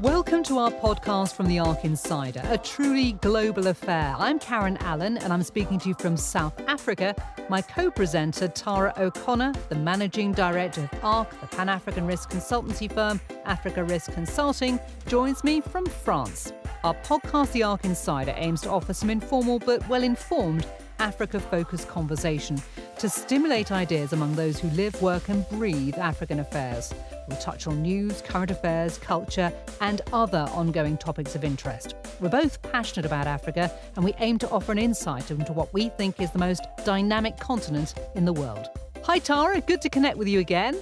Welcome 0.00 0.42
to 0.44 0.56
our 0.56 0.70
podcast 0.70 1.34
from 1.34 1.46
the 1.46 1.58
ARC 1.58 1.84
Insider, 1.84 2.40
a 2.44 2.56
truly 2.56 3.12
global 3.12 3.66
affair. 3.66 4.14
I'm 4.16 4.38
Karen 4.38 4.78
Allen 4.78 5.18
and 5.18 5.30
I'm 5.30 5.42
speaking 5.42 5.78
to 5.78 5.90
you 5.90 5.94
from 5.94 6.16
South 6.16 6.58
Africa. 6.66 7.14
My 7.50 7.60
co 7.60 7.90
presenter, 7.90 8.48
Tara 8.48 8.94
O'Connor, 8.96 9.52
the 9.68 9.74
managing 9.74 10.32
director 10.32 10.88
of 10.90 11.04
ARC, 11.04 11.40
the 11.42 11.46
Pan 11.48 11.68
African 11.68 12.06
risk 12.06 12.30
consultancy 12.30 12.90
firm 12.90 13.20
Africa 13.44 13.84
Risk 13.84 14.14
Consulting, 14.14 14.80
joins 15.06 15.44
me 15.44 15.60
from 15.60 15.84
France. 15.84 16.54
Our 16.82 16.94
podcast, 17.02 17.52
The 17.52 17.64
ARC 17.64 17.84
Insider, 17.84 18.32
aims 18.38 18.62
to 18.62 18.70
offer 18.70 18.94
some 18.94 19.10
informal 19.10 19.58
but 19.58 19.86
well 19.86 20.02
informed 20.02 20.66
Africa 20.98 21.38
focused 21.38 21.88
conversation 21.88 22.56
to 23.00 23.08
stimulate 23.08 23.72
ideas 23.72 24.12
among 24.12 24.34
those 24.34 24.58
who 24.58 24.68
live, 24.70 25.00
work, 25.00 25.30
and 25.30 25.48
breathe 25.48 25.96
African 25.96 26.38
affairs. 26.38 26.92
We'll 27.26 27.38
touch 27.38 27.66
on 27.66 27.80
news, 27.80 28.20
current 28.20 28.50
affairs, 28.50 28.98
culture, 28.98 29.50
and 29.80 30.02
other 30.12 30.46
ongoing 30.52 30.98
topics 30.98 31.34
of 31.34 31.42
interest. 31.42 31.94
We're 32.20 32.28
both 32.28 32.60
passionate 32.60 33.06
about 33.06 33.26
Africa, 33.26 33.72
and 33.96 34.04
we 34.04 34.12
aim 34.18 34.36
to 34.40 34.50
offer 34.50 34.70
an 34.70 34.78
insight 34.78 35.30
into 35.30 35.54
what 35.54 35.72
we 35.72 35.88
think 35.88 36.20
is 36.20 36.30
the 36.32 36.38
most 36.40 36.62
dynamic 36.84 37.38
continent 37.38 37.94
in 38.16 38.26
the 38.26 38.34
world. 38.34 38.68
Hi, 39.04 39.18
Tara. 39.18 39.62
Good 39.62 39.80
to 39.80 39.88
connect 39.88 40.18
with 40.18 40.28
you 40.28 40.38
again. 40.38 40.76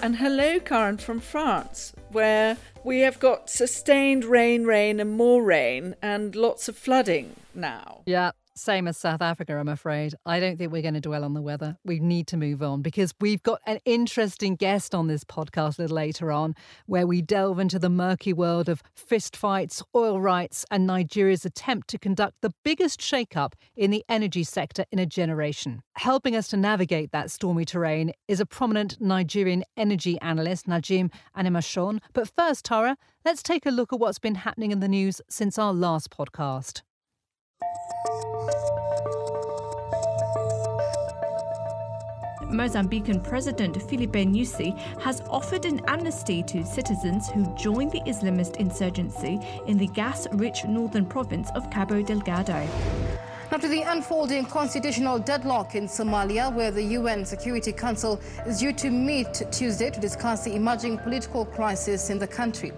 And 0.00 0.16
hello, 0.16 0.60
Karen 0.60 0.98
from 0.98 1.18
France, 1.18 1.94
where 2.12 2.58
we 2.84 3.00
have 3.00 3.18
got 3.18 3.48
sustained 3.48 4.26
rain, 4.26 4.64
rain, 4.64 5.00
and 5.00 5.12
more 5.12 5.42
rain, 5.42 5.96
and 6.02 6.36
lots 6.36 6.68
of 6.68 6.76
flooding 6.76 7.34
now. 7.54 8.02
Yeah, 8.04 8.32
same 8.58 8.88
as 8.88 8.96
South 8.96 9.22
Africa, 9.22 9.56
I'm 9.56 9.68
afraid. 9.68 10.14
I 10.26 10.40
don't 10.40 10.56
think 10.56 10.72
we're 10.72 10.82
going 10.82 10.94
to 10.94 11.00
dwell 11.00 11.24
on 11.24 11.34
the 11.34 11.42
weather. 11.42 11.76
We 11.84 12.00
need 12.00 12.26
to 12.28 12.36
move 12.36 12.62
on 12.62 12.82
because 12.82 13.14
we've 13.20 13.42
got 13.42 13.60
an 13.66 13.78
interesting 13.84 14.56
guest 14.56 14.94
on 14.94 15.06
this 15.06 15.24
podcast 15.24 15.78
a 15.78 15.82
little 15.82 15.96
later 15.96 16.32
on 16.32 16.54
where 16.86 17.06
we 17.06 17.22
delve 17.22 17.58
into 17.58 17.78
the 17.78 17.88
murky 17.88 18.32
world 18.32 18.68
of 18.68 18.82
fistfights, 18.96 19.82
oil 19.94 20.20
rights, 20.20 20.64
and 20.70 20.86
Nigeria's 20.86 21.44
attempt 21.44 21.88
to 21.88 21.98
conduct 21.98 22.36
the 22.42 22.52
biggest 22.64 23.00
shakeup 23.00 23.52
in 23.76 23.90
the 23.90 24.04
energy 24.08 24.44
sector 24.44 24.84
in 24.90 24.98
a 24.98 25.06
generation. 25.06 25.82
Helping 25.94 26.36
us 26.36 26.48
to 26.48 26.56
navigate 26.56 27.12
that 27.12 27.30
stormy 27.30 27.64
terrain 27.64 28.12
is 28.26 28.40
a 28.40 28.46
prominent 28.46 29.00
Nigerian 29.00 29.64
energy 29.76 30.20
analyst, 30.20 30.66
Najim 30.66 31.12
Animashaun. 31.36 32.00
But 32.12 32.30
first, 32.34 32.64
Tara, 32.64 32.96
let's 33.24 33.42
take 33.42 33.66
a 33.66 33.70
look 33.70 33.92
at 33.92 33.98
what's 33.98 34.18
been 34.18 34.36
happening 34.36 34.72
in 34.72 34.80
the 34.80 34.88
news 34.88 35.20
since 35.28 35.58
our 35.58 35.72
last 35.72 36.10
podcast. 36.10 36.82
Mozambican 42.50 43.22
President 43.22 43.80
Filipe 43.82 44.24
Nyusi 44.24 44.76
has 45.00 45.20
offered 45.28 45.64
an 45.66 45.80
amnesty 45.86 46.42
to 46.44 46.64
citizens 46.64 47.28
who 47.28 47.44
joined 47.56 47.92
the 47.92 48.00
Islamist 48.00 48.56
insurgency 48.56 49.38
in 49.66 49.76
the 49.76 49.88
gas 49.88 50.26
rich 50.32 50.64
northern 50.64 51.04
province 51.04 51.50
of 51.54 51.70
Cabo 51.70 52.02
Delgado. 52.02 52.66
Now 53.50 53.56
to 53.56 53.68
the 53.68 53.80
unfolding 53.80 54.44
constitutional 54.44 55.18
deadlock 55.18 55.74
in 55.74 55.88
Somalia, 55.88 56.52
where 56.52 56.70
the 56.70 56.82
UN 56.82 57.24
Security 57.24 57.72
Council 57.72 58.20
is 58.44 58.58
due 58.58 58.74
to 58.74 58.90
meet 58.90 59.42
Tuesday 59.50 59.88
to 59.88 59.98
discuss 59.98 60.44
the 60.44 60.54
emerging 60.54 60.98
political 60.98 61.46
crisis 61.46 62.10
in 62.10 62.18
the 62.18 62.26
country. 62.26 62.72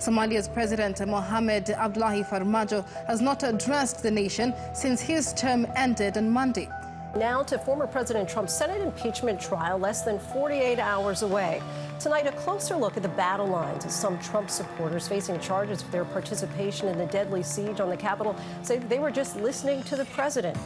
Somalia's 0.00 0.48
President 0.48 0.98
Mohamed 1.06 1.70
Abdullahi 1.70 2.24
Farmajo 2.24 2.84
has 3.06 3.20
not 3.20 3.44
addressed 3.44 4.02
the 4.02 4.10
nation 4.10 4.52
since 4.74 5.00
his 5.00 5.32
term 5.34 5.64
ended 5.76 6.18
on 6.18 6.28
Monday. 6.28 6.68
Now 7.16 7.44
to 7.44 7.56
former 7.56 7.86
President 7.86 8.28
Trump's 8.28 8.52
Senate 8.52 8.82
impeachment 8.82 9.40
trial 9.40 9.78
less 9.78 10.02
than 10.02 10.18
48 10.18 10.80
hours 10.80 11.22
away. 11.22 11.62
Tonight, 11.98 12.26
a 12.26 12.32
closer 12.32 12.76
look 12.76 12.98
at 12.98 13.02
the 13.02 13.08
battle 13.08 13.46
lines 13.46 13.86
as 13.86 13.94
some 13.94 14.18
Trump 14.18 14.50
supporters 14.50 15.08
facing 15.08 15.40
charges 15.40 15.80
for 15.82 15.90
their 15.90 16.04
participation 16.04 16.88
in 16.88 16.98
the 16.98 17.06
deadly 17.06 17.42
siege 17.42 17.80
on 17.80 17.88
the 17.88 17.96
Capitol 17.96 18.36
say 18.62 18.78
they 18.78 18.98
were 18.98 19.10
just 19.10 19.34
listening 19.36 19.82
to 19.84 19.96
the 19.96 20.04
president. 20.06 20.56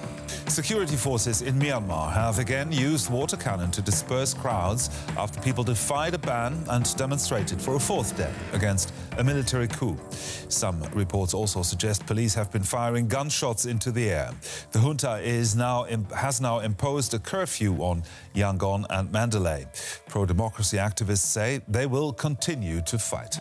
Security 0.48 0.96
forces 0.96 1.42
in 1.42 1.56
Myanmar 1.56 2.12
have 2.12 2.41
again 2.41 2.72
used 2.72 3.08
water 3.10 3.36
cannon 3.36 3.70
to 3.70 3.80
disperse 3.80 4.34
crowds 4.34 4.91
after 5.16 5.41
people 5.41 5.62
defied 5.62 6.14
a 6.14 6.18
ban 6.18 6.64
and 6.70 6.96
demonstrated 6.96 7.62
for 7.62 7.76
a 7.76 7.80
fourth 7.80 8.16
day 8.16 8.32
against 8.52 8.92
a 9.18 9.22
military 9.22 9.68
coup. 9.68 9.97
Some 10.48 10.82
reports 10.92 11.32
also 11.32 11.62
suggest 11.62 12.04
police 12.06 12.34
have 12.34 12.50
been 12.50 12.64
firing 12.64 13.06
gunshots 13.06 13.66
into 13.66 13.92
the 13.92 14.10
air. 14.10 14.32
The 14.72 14.80
junta 14.80 15.20
is 15.22 15.54
now 15.54 15.84
has 16.12 16.41
now 16.41 16.58
imposed 16.58 17.14
a 17.14 17.20
curfew 17.20 17.76
on 17.76 18.02
Yangon 18.34 18.84
and 18.91 19.12
Mandalay. 19.12 19.66
Pro-democracy 20.08 20.76
activists 20.76 21.19
say 21.22 21.60
they 21.69 21.86
will 21.86 22.12
continue 22.12 22.81
to 22.82 22.98
fight. 22.98 23.41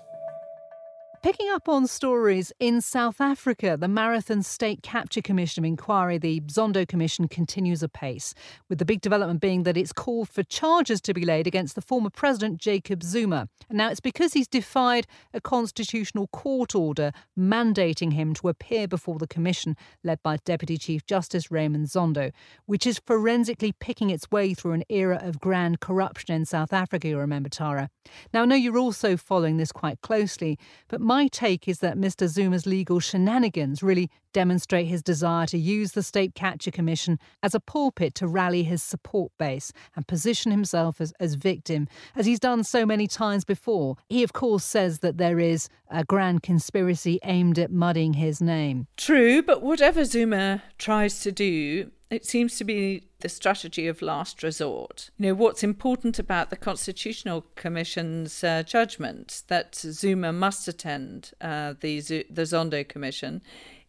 Picking 1.21 1.49
up 1.49 1.67
on 1.67 1.85
stories 1.85 2.53
in 2.61 2.79
South 2.79 3.19
Africa, 3.19 3.75
the 3.77 3.89
Marathon 3.89 4.41
State 4.41 4.81
Capture 4.81 5.21
Commission 5.21 5.65
of 5.65 5.67
Inquiry, 5.67 6.17
the 6.17 6.39
Zondo 6.47 6.87
Commission, 6.87 7.27
continues 7.27 7.83
apace, 7.83 8.33
with 8.69 8.79
the 8.79 8.85
big 8.85 9.01
development 9.01 9.41
being 9.41 9.63
that 9.63 9.75
it's 9.75 9.91
called 9.91 10.29
for 10.29 10.43
charges 10.43 11.01
to 11.01 11.13
be 11.13 11.25
laid 11.25 11.45
against 11.45 11.75
the 11.75 11.81
former 11.81 12.09
president 12.09 12.57
Jacob 12.57 13.03
Zuma. 13.03 13.49
Now, 13.69 13.89
it's 13.89 13.99
because 13.99 14.31
he's 14.31 14.47
defied 14.47 15.07
a 15.33 15.41
constitutional 15.41 16.27
court 16.27 16.73
order 16.73 17.11
mandating 17.37 18.13
him 18.13 18.33
to 18.35 18.47
appear 18.47 18.87
before 18.87 19.19
the 19.19 19.27
commission 19.27 19.75
led 20.05 20.23
by 20.23 20.37
Deputy 20.45 20.77
Chief 20.77 21.05
Justice 21.05 21.51
Raymond 21.51 21.87
Zondo, 21.87 22.31
which 22.65 22.87
is 22.87 23.01
forensically 23.05 23.73
picking 23.73 24.09
its 24.09 24.31
way 24.31 24.53
through 24.53 24.71
an 24.71 24.85
era 24.87 25.19
of 25.21 25.41
grand 25.41 25.81
corruption 25.81 26.33
in 26.33 26.45
South 26.45 26.71
Africa, 26.71 27.09
you 27.09 27.17
remember, 27.17 27.49
Tara. 27.49 27.89
Now, 28.33 28.43
I 28.43 28.45
know 28.45 28.55
you're 28.55 28.77
also 28.77 29.17
following 29.17 29.57
this 29.57 29.73
quite 29.73 29.99
closely, 29.99 30.57
but 30.87 31.08
my 31.09 31.25
take 31.25 31.67
is 31.67 31.79
that 31.79 31.97
Mr. 31.97 32.27
Zuma's 32.27 32.67
legal 32.67 32.99
shenanigans 32.99 33.81
really 33.81 34.11
demonstrate 34.31 34.85
his 34.85 35.01
desire 35.01 35.47
to 35.47 35.57
use 35.57 35.93
the 35.93 36.03
State 36.03 36.35
Capture 36.35 36.69
Commission 36.69 37.17
as 37.41 37.55
a 37.55 37.59
pulpit 37.59 38.13
to 38.13 38.27
rally 38.27 38.61
his 38.61 38.83
support 38.83 39.31
base 39.39 39.73
and 39.95 40.07
position 40.07 40.51
himself 40.51 41.01
as, 41.01 41.11
as 41.19 41.33
victim, 41.33 41.87
as 42.15 42.27
he's 42.27 42.39
done 42.39 42.63
so 42.63 42.85
many 42.85 43.07
times 43.07 43.43
before. 43.43 43.95
He, 44.07 44.21
of 44.21 44.33
course, 44.33 44.63
says 44.63 44.99
that 44.99 45.17
there 45.17 45.39
is 45.39 45.67
a 45.89 46.03
grand 46.03 46.43
conspiracy 46.43 47.19
aimed 47.23 47.59
at 47.59 47.71
muddying 47.71 48.13
his 48.13 48.41
name. 48.41 48.87
True, 48.97 49.41
but 49.41 49.61
whatever 49.61 50.05
Zuma 50.05 50.63
tries 50.77 51.21
to 51.21 51.31
do, 51.31 51.91
it 52.09 52.25
seems 52.25 52.57
to 52.57 52.63
be 52.63 53.03
the 53.19 53.29
strategy 53.29 53.87
of 53.87 54.01
last 54.01 54.41
resort. 54.41 55.09
You 55.17 55.27
know, 55.27 55.33
what's 55.33 55.63
important 55.63 56.17
about 56.17 56.49
the 56.49 56.57
Constitutional 56.57 57.45
Commission's 57.55 58.43
uh, 58.43 58.63
judgment 58.63 59.43
that 59.47 59.75
Zuma 59.75 60.31
must 60.31 60.67
attend 60.67 61.31
uh, 61.41 61.73
the, 61.79 61.99
the 62.01 62.43
Zondo 62.43 62.87
Commission 62.87 63.41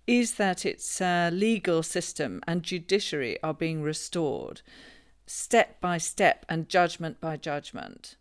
is 0.06 0.34
that 0.34 0.66
its 0.66 1.00
uh, 1.00 1.30
legal 1.32 1.82
system 1.82 2.42
and 2.46 2.62
judiciary 2.62 3.40
are 3.42 3.54
being 3.54 3.82
restored 3.82 4.62
step 5.26 5.80
by 5.80 5.96
step 5.96 6.44
and 6.48 6.68
judgment 6.68 7.20
by 7.20 7.36
judgment. 7.36 8.16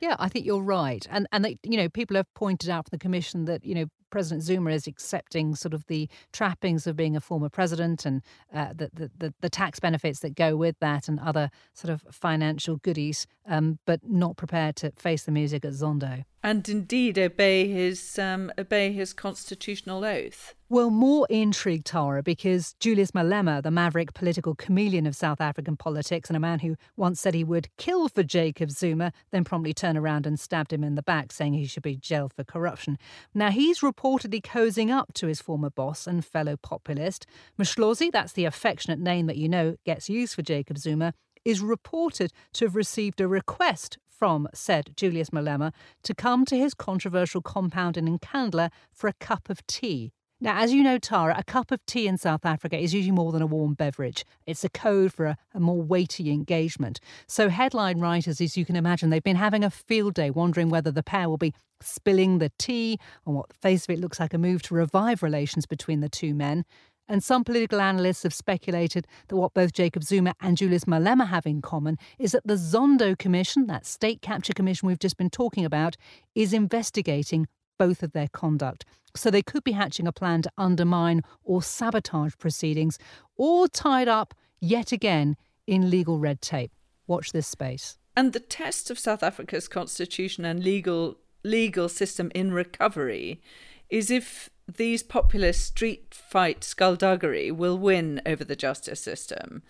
Yeah, 0.00 0.16
I 0.18 0.28
think 0.28 0.44
you're 0.44 0.62
right, 0.62 1.06
and 1.10 1.26
and 1.32 1.44
they, 1.44 1.58
you 1.62 1.76
know 1.76 1.88
people 1.88 2.16
have 2.16 2.32
pointed 2.34 2.70
out 2.70 2.86
from 2.86 2.96
the 2.96 3.02
commission 3.02 3.46
that 3.46 3.64
you 3.64 3.74
know 3.74 3.86
President 4.16 4.42
Zuma 4.42 4.70
is 4.70 4.86
accepting 4.86 5.54
sort 5.54 5.74
of 5.74 5.84
the 5.88 6.08
trappings 6.32 6.86
of 6.86 6.96
being 6.96 7.16
a 7.16 7.20
former 7.20 7.50
president 7.50 8.06
and 8.06 8.22
uh, 8.50 8.68
the, 8.74 8.90
the, 8.94 9.10
the, 9.18 9.34
the, 9.42 9.50
tax 9.50 9.78
benefits 9.78 10.20
that 10.20 10.34
go 10.34 10.56
with 10.56 10.74
that 10.80 11.06
and 11.06 11.20
other 11.20 11.50
sort 11.74 11.92
of 11.92 12.02
financial 12.10 12.78
goodies, 12.78 13.26
um, 13.46 13.78
but 13.84 14.00
not 14.08 14.38
prepared 14.38 14.74
to 14.76 14.90
face 14.92 15.24
the 15.24 15.32
music 15.32 15.66
at 15.66 15.72
Zondo. 15.72 16.24
And 16.42 16.66
indeed 16.66 17.18
obey 17.18 17.68
his 17.68 18.18
um, 18.18 18.52
obey 18.56 18.92
his 18.92 19.12
constitutional 19.12 20.02
oath. 20.02 20.54
Well, 20.68 20.90
more 20.90 21.28
intrigue, 21.30 21.84
Tara, 21.84 22.24
because 22.24 22.74
Julius 22.80 23.12
Malema, 23.12 23.62
the 23.62 23.70
maverick 23.70 24.14
political 24.14 24.56
chameleon 24.56 25.06
of 25.06 25.14
South 25.14 25.40
African 25.40 25.76
politics 25.76 26.28
and 26.28 26.36
a 26.36 26.40
man 26.40 26.58
who 26.58 26.74
once 26.96 27.20
said 27.20 27.34
he 27.34 27.44
would 27.44 27.68
kill 27.78 28.08
for 28.08 28.24
Jacob 28.24 28.72
Zuma, 28.72 29.12
then 29.30 29.44
promptly 29.44 29.72
turned 29.72 29.96
around 29.96 30.26
and 30.26 30.40
stabbed 30.40 30.72
him 30.72 30.82
in 30.82 30.96
the 30.96 31.04
back, 31.04 31.30
saying 31.30 31.54
he 31.54 31.66
should 31.66 31.84
be 31.84 31.96
jailed 31.96 32.32
for 32.32 32.42
corruption. 32.42 32.98
Now, 33.32 33.50
he's 33.50 33.80
reportedly 34.06 34.40
cozying 34.40 34.90
up 34.90 35.12
to 35.14 35.26
his 35.26 35.40
former 35.40 35.70
boss 35.70 36.06
and 36.06 36.24
fellow 36.24 36.56
populist. 36.56 37.26
Msholozi, 37.58 38.10
that's 38.12 38.32
the 38.32 38.44
affectionate 38.44 39.00
name 39.00 39.26
that 39.26 39.36
you 39.36 39.48
know 39.48 39.76
gets 39.84 40.08
used 40.08 40.34
for 40.34 40.42
Jacob 40.42 40.78
Zuma, 40.78 41.12
is 41.44 41.60
reported 41.60 42.32
to 42.52 42.66
have 42.66 42.76
received 42.76 43.20
a 43.20 43.28
request 43.28 43.98
from 44.08 44.48
said 44.54 44.92
Julius 44.96 45.30
Malema 45.30 45.72
to 46.02 46.14
come 46.14 46.44
to 46.46 46.56
his 46.56 46.72
controversial 46.72 47.42
compound 47.42 47.96
in 47.96 48.18
Nkandla 48.18 48.70
for 48.92 49.08
a 49.08 49.12
cup 49.14 49.50
of 49.50 49.66
tea. 49.66 50.12
Now, 50.38 50.60
as 50.60 50.70
you 50.70 50.82
know, 50.82 50.98
Tara, 50.98 51.34
a 51.38 51.42
cup 51.42 51.70
of 51.70 51.84
tea 51.86 52.06
in 52.06 52.18
South 52.18 52.44
Africa 52.44 52.76
is 52.76 52.92
usually 52.92 53.12
more 53.12 53.32
than 53.32 53.40
a 53.40 53.46
warm 53.46 53.72
beverage. 53.72 54.22
It's 54.46 54.64
a 54.64 54.68
code 54.68 55.14
for 55.14 55.24
a, 55.24 55.38
a, 55.54 55.60
more 55.60 55.80
weighty 55.80 56.30
engagement. 56.30 57.00
So, 57.26 57.48
headline 57.48 58.00
writers, 58.00 58.38
as 58.42 58.54
you 58.54 58.66
can 58.66 58.76
imagine, 58.76 59.08
they've 59.08 59.22
been 59.22 59.36
having 59.36 59.64
a 59.64 59.70
field 59.70 60.12
day 60.12 60.28
wondering 60.28 60.68
whether 60.68 60.90
the 60.90 61.02
pair 61.02 61.30
will 61.30 61.38
be 61.38 61.54
spilling 61.80 62.36
the 62.38 62.52
tea 62.58 62.98
on 63.26 63.32
what 63.34 63.48
the 63.48 63.54
face 63.54 63.84
of 63.84 63.90
it 63.90 63.98
looks 63.98 64.20
like 64.20 64.34
a 64.34 64.38
move 64.38 64.60
to 64.62 64.74
revive 64.74 65.22
relations 65.22 65.64
between 65.64 66.00
the 66.00 66.08
two 66.10 66.34
men. 66.34 66.66
And 67.08 67.24
some 67.24 67.42
political 67.42 67.80
analysts 67.80 68.24
have 68.24 68.34
speculated 68.34 69.06
that 69.28 69.36
what 69.36 69.54
both 69.54 69.72
Jacob 69.72 70.04
Zuma 70.04 70.34
and 70.40 70.58
Julius 70.58 70.84
Malema 70.84 71.28
have 71.28 71.46
in 71.46 71.62
common 71.62 71.96
is 72.18 72.32
that 72.32 72.46
the 72.46 72.56
Zondo 72.56 73.16
Commission, 73.16 73.68
that 73.68 73.86
state 73.86 74.20
capture 74.20 74.52
commission 74.52 74.86
we've 74.86 74.98
just 74.98 75.16
been 75.16 75.30
talking 75.30 75.64
about, 75.64 75.96
is 76.34 76.52
investigating 76.52 77.46
both 77.78 78.02
of 78.02 78.12
their 78.12 78.28
conduct. 78.28 78.84
So 79.14 79.30
they 79.30 79.42
could 79.42 79.64
be 79.64 79.72
hatching 79.72 80.06
a 80.06 80.12
plan 80.12 80.42
to 80.42 80.52
undermine 80.58 81.22
or 81.42 81.62
sabotage 81.62 82.34
proceedings 82.38 82.98
or 83.36 83.68
tied 83.68 84.08
up 84.08 84.34
yet 84.60 84.92
again 84.92 85.36
in 85.66 85.90
legal 85.90 86.18
red 86.18 86.40
tape. 86.40 86.72
Watch 87.06 87.32
this 87.32 87.46
space. 87.46 87.98
And 88.16 88.32
the 88.32 88.40
test 88.40 88.90
of 88.90 88.98
South 88.98 89.22
Africa's 89.22 89.68
constitution 89.68 90.44
and 90.44 90.62
legal 90.62 91.18
legal 91.44 91.88
system 91.88 92.32
in 92.34 92.52
recovery 92.52 93.40
is 93.88 94.10
if 94.10 94.50
these 94.66 95.02
populist 95.02 95.64
street 95.64 96.12
fight 96.12 96.64
skullduggery 96.64 97.52
will 97.52 97.78
win 97.78 98.20
over 98.26 98.44
the 98.44 98.56
justice 98.56 99.00
system. 99.00 99.62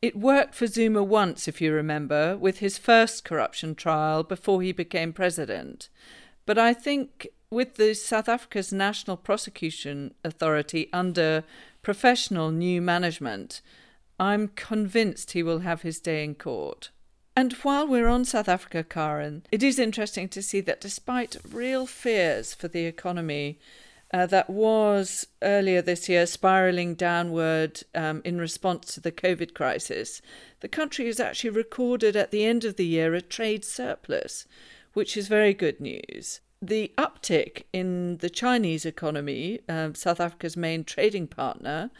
It 0.00 0.16
worked 0.16 0.54
for 0.54 0.66
Zuma 0.66 1.02
once, 1.02 1.46
if 1.46 1.60
you 1.60 1.72
remember, 1.72 2.38
with 2.38 2.60
his 2.60 2.78
first 2.78 3.22
corruption 3.22 3.74
trial 3.74 4.22
before 4.22 4.62
he 4.62 4.72
became 4.72 5.12
president. 5.12 5.90
But 6.46 6.56
I 6.56 6.72
think 6.72 7.28
with 7.50 7.74
the 7.74 7.94
South 7.94 8.28
Africa's 8.28 8.72
National 8.72 9.16
Prosecution 9.16 10.14
Authority 10.24 10.88
under 10.92 11.42
professional 11.82 12.52
new 12.52 12.80
management, 12.80 13.60
I'm 14.20 14.48
convinced 14.48 15.32
he 15.32 15.42
will 15.42 15.60
have 15.60 15.82
his 15.82 15.98
day 15.98 16.22
in 16.22 16.36
court. 16.36 16.90
And 17.34 17.52
while 17.54 17.88
we're 17.88 18.06
on 18.06 18.24
South 18.24 18.48
Africa, 18.48 18.84
Karen, 18.84 19.44
it 19.50 19.64
is 19.64 19.80
interesting 19.80 20.28
to 20.28 20.42
see 20.42 20.60
that 20.60 20.80
despite 20.80 21.38
real 21.50 21.86
fears 21.86 22.54
for 22.54 22.68
the 22.68 22.84
economy 22.84 23.58
uh, 24.12 24.26
that 24.26 24.50
was 24.50 25.26
earlier 25.42 25.82
this 25.82 26.08
year 26.08 26.26
spiraling 26.26 26.94
downward 26.94 27.82
um, 27.94 28.22
in 28.24 28.38
response 28.38 28.94
to 28.94 29.00
the 29.00 29.12
COVID 29.12 29.54
crisis, 29.54 30.22
the 30.60 30.68
country 30.68 31.06
has 31.06 31.18
actually 31.18 31.50
recorded 31.50 32.14
at 32.14 32.30
the 32.30 32.44
end 32.44 32.64
of 32.64 32.76
the 32.76 32.86
year 32.86 33.14
a 33.14 33.20
trade 33.20 33.64
surplus, 33.64 34.46
which 34.92 35.16
is 35.16 35.26
very 35.26 35.54
good 35.54 35.80
news. 35.80 36.40
The 36.62 36.92
uptick 36.98 37.62
in 37.72 38.18
the 38.18 38.28
Chinese 38.28 38.84
economy, 38.84 39.60
uh, 39.66 39.94
South 39.94 40.20
Africa's 40.20 40.58
main 40.58 40.84
trading 40.84 41.26
partner, 41.26 41.90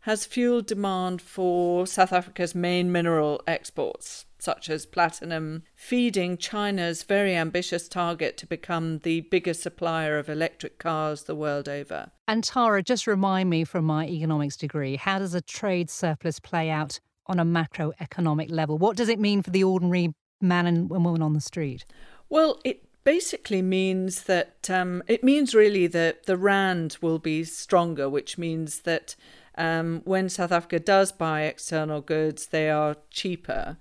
has 0.00 0.26
fueled 0.26 0.66
demand 0.66 1.22
for 1.22 1.86
South 1.86 2.12
Africa's 2.12 2.52
main 2.52 2.90
mineral 2.90 3.40
exports, 3.46 4.26
such 4.40 4.70
as 4.70 4.86
platinum, 4.86 5.62
feeding 5.76 6.36
China's 6.36 7.04
very 7.04 7.36
ambitious 7.36 7.88
target 7.88 8.36
to 8.38 8.46
become 8.46 8.98
the 9.00 9.20
biggest 9.20 9.62
supplier 9.62 10.18
of 10.18 10.28
electric 10.28 10.78
cars 10.78 11.24
the 11.24 11.36
world 11.36 11.68
over. 11.68 12.10
And 12.26 12.42
Tara, 12.42 12.82
just 12.82 13.06
remind 13.06 13.50
me 13.50 13.62
from 13.62 13.84
my 13.84 14.04
economics 14.08 14.56
degree, 14.56 14.96
how 14.96 15.20
does 15.20 15.34
a 15.34 15.40
trade 15.40 15.90
surplus 15.90 16.40
play 16.40 16.70
out 16.70 16.98
on 17.26 17.38
a 17.38 17.44
macroeconomic 17.44 18.50
level? 18.50 18.78
What 18.78 18.96
does 18.96 19.08
it 19.08 19.20
mean 19.20 19.42
for 19.42 19.50
the 19.50 19.62
ordinary 19.62 20.12
man 20.40 20.66
and 20.66 20.90
woman 20.90 21.22
on 21.22 21.34
the 21.34 21.40
street? 21.40 21.84
Well, 22.28 22.60
it 22.64 22.87
basically 23.08 23.62
means 23.62 24.24
that 24.24 24.68
um, 24.68 25.02
it 25.06 25.24
means 25.24 25.54
really 25.54 25.86
that 25.86 26.26
the 26.26 26.36
rand 26.36 26.98
will 27.00 27.18
be 27.18 27.42
stronger, 27.42 28.06
which 28.06 28.36
means 28.36 28.80
that 28.80 29.16
um, 29.56 30.02
when 30.04 30.28
South 30.28 30.52
Africa 30.52 30.78
does 30.78 31.10
buy 31.10 31.44
external 31.44 32.02
goods, 32.02 32.48
they 32.48 32.68
are 32.68 32.96
cheaper. 33.10 33.78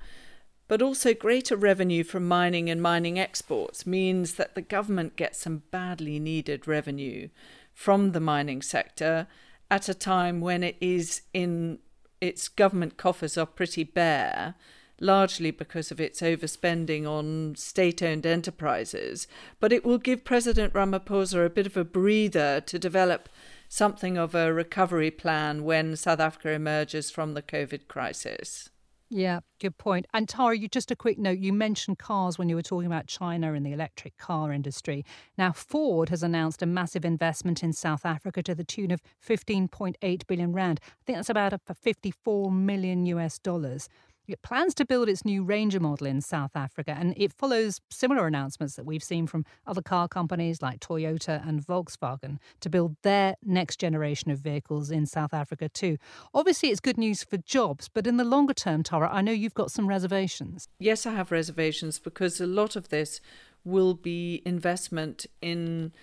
But 0.70 0.82
also, 0.82 1.14
greater 1.14 1.58
revenue 1.58 2.06
from 2.06 2.26
mining 2.26 2.70
and 2.70 2.82
mining 2.82 3.20
exports 3.20 3.86
means 3.86 4.36
that 4.36 4.56
the 4.56 4.62
government 4.62 5.18
gets 5.18 5.42
some 5.42 5.64
badly 5.72 6.20
needed 6.20 6.66
revenue 6.66 7.28
from 7.74 8.14
the 8.14 8.22
mining 8.22 8.62
sector 8.62 9.28
at 9.70 9.90
a 9.90 9.94
time 9.94 10.40
when 10.40 10.64
it 10.64 10.78
is 10.80 11.24
in 11.34 11.80
its 12.22 12.48
government 12.48 12.96
coffers 12.96 13.38
are 13.38 13.46
pretty 13.46 13.84
bare, 13.84 14.56
largely 15.00 15.52
because 15.52 15.92
of 15.92 16.00
its 16.00 16.22
overspending 16.22 17.08
on 17.08 17.56
state 17.56 18.02
owned 18.02 18.26
enterprises. 18.26 19.28
But 19.60 19.72
it 19.72 19.86
will 19.86 19.98
give 19.98 20.26
President 20.26 20.74
Ramaphosa 20.74 21.46
a 21.46 21.50
bit 21.50 21.68
of 21.68 21.78
a 21.78 21.84
breather 21.84 22.62
to 22.62 22.80
develop 22.80 23.30
something 23.70 24.18
of 24.18 24.34
a 24.34 24.54
recovery 24.54 25.12
plan 25.12 25.64
when 25.64 25.96
South 25.96 26.20
Africa 26.20 26.52
emerges 26.52 27.12
from 27.12 27.34
the 27.34 27.42
COVID 27.42 27.88
crisis. 27.88 28.70
Yeah, 29.10 29.40
good 29.62 29.78
point. 29.78 30.06
And 30.14 30.28
Tara, 30.28 30.58
you 30.58 30.68
just 30.68 30.92
a 30.92 30.96
quick 30.96 31.18
note. 31.18 31.38
You 31.38 31.54
mentioned 31.54 31.98
cars 31.98 32.38
when 32.38 32.50
you 32.50 32.56
were 32.56 32.62
talking 32.62 32.88
about 32.88 33.08
China 33.08 33.54
and 33.54 33.66
the 33.66 33.72
electric 33.72 34.18
car 34.18 34.52
industry. 34.52 35.06
Now, 35.38 35.54
Ford 35.54 36.10
has 36.10 36.24
announced 36.24 36.62
a 36.62 36.66
massive 36.66 37.06
investment 37.06 37.64
in 37.64 37.72
South 37.72 38.06
Africa 38.06 38.44
to 38.44 38.54
the 38.54 38.66
tune 38.66 38.92
of 38.92 39.02
15.8 39.26 40.28
billion 40.28 40.52
rand. 40.52 40.82
I 40.84 41.04
think 41.06 41.18
that's 41.18 41.30
about 41.30 41.54
54 41.82 42.52
million 42.52 43.06
US 43.06 43.40
dollars. 43.40 43.88
It 44.28 44.42
plans 44.42 44.74
to 44.76 44.86
build 44.86 45.08
its 45.08 45.24
new 45.24 45.42
Ranger 45.42 45.80
model 45.80 46.06
in 46.06 46.20
South 46.20 46.52
Africa, 46.54 46.94
and 47.00 47.14
it 47.16 47.32
follows 47.32 47.80
similar 47.90 48.28
announcements 48.28 48.76
that 48.76 48.86
we've 48.86 49.04
seen 49.04 49.26
from 49.26 49.46
other 49.66 49.82
car 49.82 50.10
companies 50.10 50.62
like 50.62 50.82
Toyota 50.82 51.48
and 51.48 51.66
Volkswagen 51.66 52.38
to 52.60 52.70
build 52.70 52.98
their 53.04 53.36
next 53.42 53.80
generation 53.80 54.30
of 54.30 54.40
vehicles 54.40 54.92
in 54.92 55.06
South 55.06 55.34
Africa 55.34 55.70
too. 55.70 55.98
Obviously, 56.34 56.72
it's 56.72 56.82
good 56.82 56.98
news 56.98 57.24
for 57.24 57.38
jobs, 57.38 57.88
but 57.88 58.06
in 58.06 58.18
the 58.18 58.26
longer 58.26 58.54
term, 58.54 58.84
Tara, 58.84 59.10
I 59.10 59.22
know 59.22 59.32
you've 59.32 59.54
got 59.54 59.72
some 59.72 59.88
reservations. 59.88 60.68
Yes, 60.78 61.06
I 61.06 61.14
have 61.14 61.32
reservations 61.32 61.98
because 61.98 62.42
a 62.42 62.48
lot 62.48 62.76
of 62.76 62.90
this 62.90 63.22
will 63.64 63.94
be 63.94 64.42
investment 64.46 65.26
in 65.42 65.94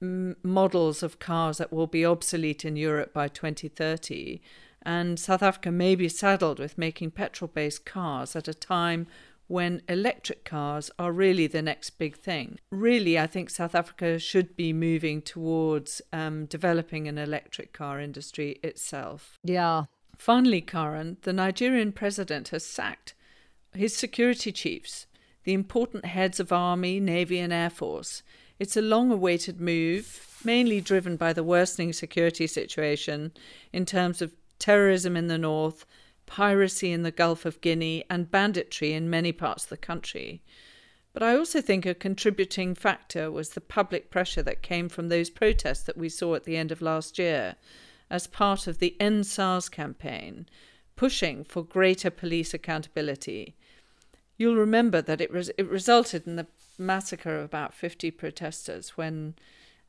models 0.00 1.04
of 1.04 1.20
cars 1.20 1.58
that 1.58 1.72
will 1.72 1.86
be 1.86 2.04
obsolete 2.04 2.64
in 2.64 2.74
Europe 2.74 3.12
by 3.12 3.28
2030 3.28 4.40
and 4.88 5.20
South 5.20 5.42
Africa 5.42 5.70
may 5.70 5.94
be 5.94 6.08
saddled 6.08 6.58
with 6.58 6.78
making 6.78 7.10
petrol 7.10 7.50
based 7.52 7.84
cars 7.84 8.34
at 8.34 8.48
a 8.48 8.54
time 8.54 9.06
when 9.46 9.82
electric 9.86 10.46
cars 10.46 10.90
are 10.98 11.12
really 11.12 11.46
the 11.46 11.60
next 11.60 11.90
big 11.98 12.16
thing. 12.16 12.58
Really, 12.70 13.18
I 13.18 13.26
think 13.26 13.50
South 13.50 13.74
Africa 13.74 14.18
should 14.18 14.56
be 14.56 14.72
moving 14.72 15.20
towards 15.20 16.00
um, 16.10 16.46
developing 16.46 17.06
an 17.06 17.18
electric 17.18 17.74
car 17.74 18.00
industry 18.00 18.58
itself. 18.62 19.38
Yeah. 19.44 19.84
Finally, 20.16 20.62
Karen, 20.62 21.18
the 21.20 21.34
Nigerian 21.34 21.92
president 21.92 22.48
has 22.48 22.64
sacked 22.64 23.12
his 23.74 23.94
security 23.94 24.52
chiefs, 24.52 25.06
the 25.44 25.52
important 25.52 26.06
heads 26.06 26.40
of 26.40 26.50
army, 26.50 26.98
navy, 26.98 27.38
and 27.38 27.52
air 27.52 27.70
force. 27.70 28.22
It's 28.58 28.76
a 28.76 28.80
long 28.80 29.12
awaited 29.12 29.60
move, 29.60 30.40
mainly 30.42 30.80
driven 30.80 31.16
by 31.16 31.34
the 31.34 31.44
worsening 31.44 31.92
security 31.92 32.46
situation 32.46 33.32
in 33.70 33.84
terms 33.84 34.22
of 34.22 34.32
terrorism 34.58 35.16
in 35.16 35.28
the 35.28 35.38
north, 35.38 35.84
piracy 36.26 36.92
in 36.92 37.02
the 37.02 37.10
Gulf 37.10 37.44
of 37.44 37.60
Guinea, 37.60 38.04
and 38.10 38.30
banditry 38.30 38.92
in 38.92 39.10
many 39.10 39.32
parts 39.32 39.64
of 39.64 39.70
the 39.70 39.76
country. 39.76 40.42
But 41.12 41.22
I 41.22 41.36
also 41.36 41.60
think 41.60 41.84
a 41.84 41.94
contributing 41.94 42.74
factor 42.74 43.30
was 43.30 43.50
the 43.50 43.60
public 43.60 44.10
pressure 44.10 44.42
that 44.42 44.62
came 44.62 44.88
from 44.88 45.08
those 45.08 45.30
protests 45.30 45.82
that 45.84 45.96
we 45.96 46.08
saw 46.08 46.34
at 46.34 46.44
the 46.44 46.56
end 46.56 46.70
of 46.70 46.82
last 46.82 47.18
year 47.18 47.56
as 48.10 48.26
part 48.26 48.66
of 48.66 48.78
the 48.78 48.96
End 49.00 49.26
SARS 49.26 49.68
campaign, 49.68 50.46
pushing 50.96 51.44
for 51.44 51.62
greater 51.62 52.10
police 52.10 52.54
accountability. 52.54 53.56
You'll 54.36 54.56
remember 54.56 55.02
that 55.02 55.20
it, 55.20 55.32
res- 55.32 55.50
it 55.58 55.68
resulted 55.68 56.26
in 56.26 56.36
the 56.36 56.46
massacre 56.78 57.36
of 57.36 57.44
about 57.44 57.74
50 57.74 58.10
protesters 58.12 58.90
when 58.90 59.34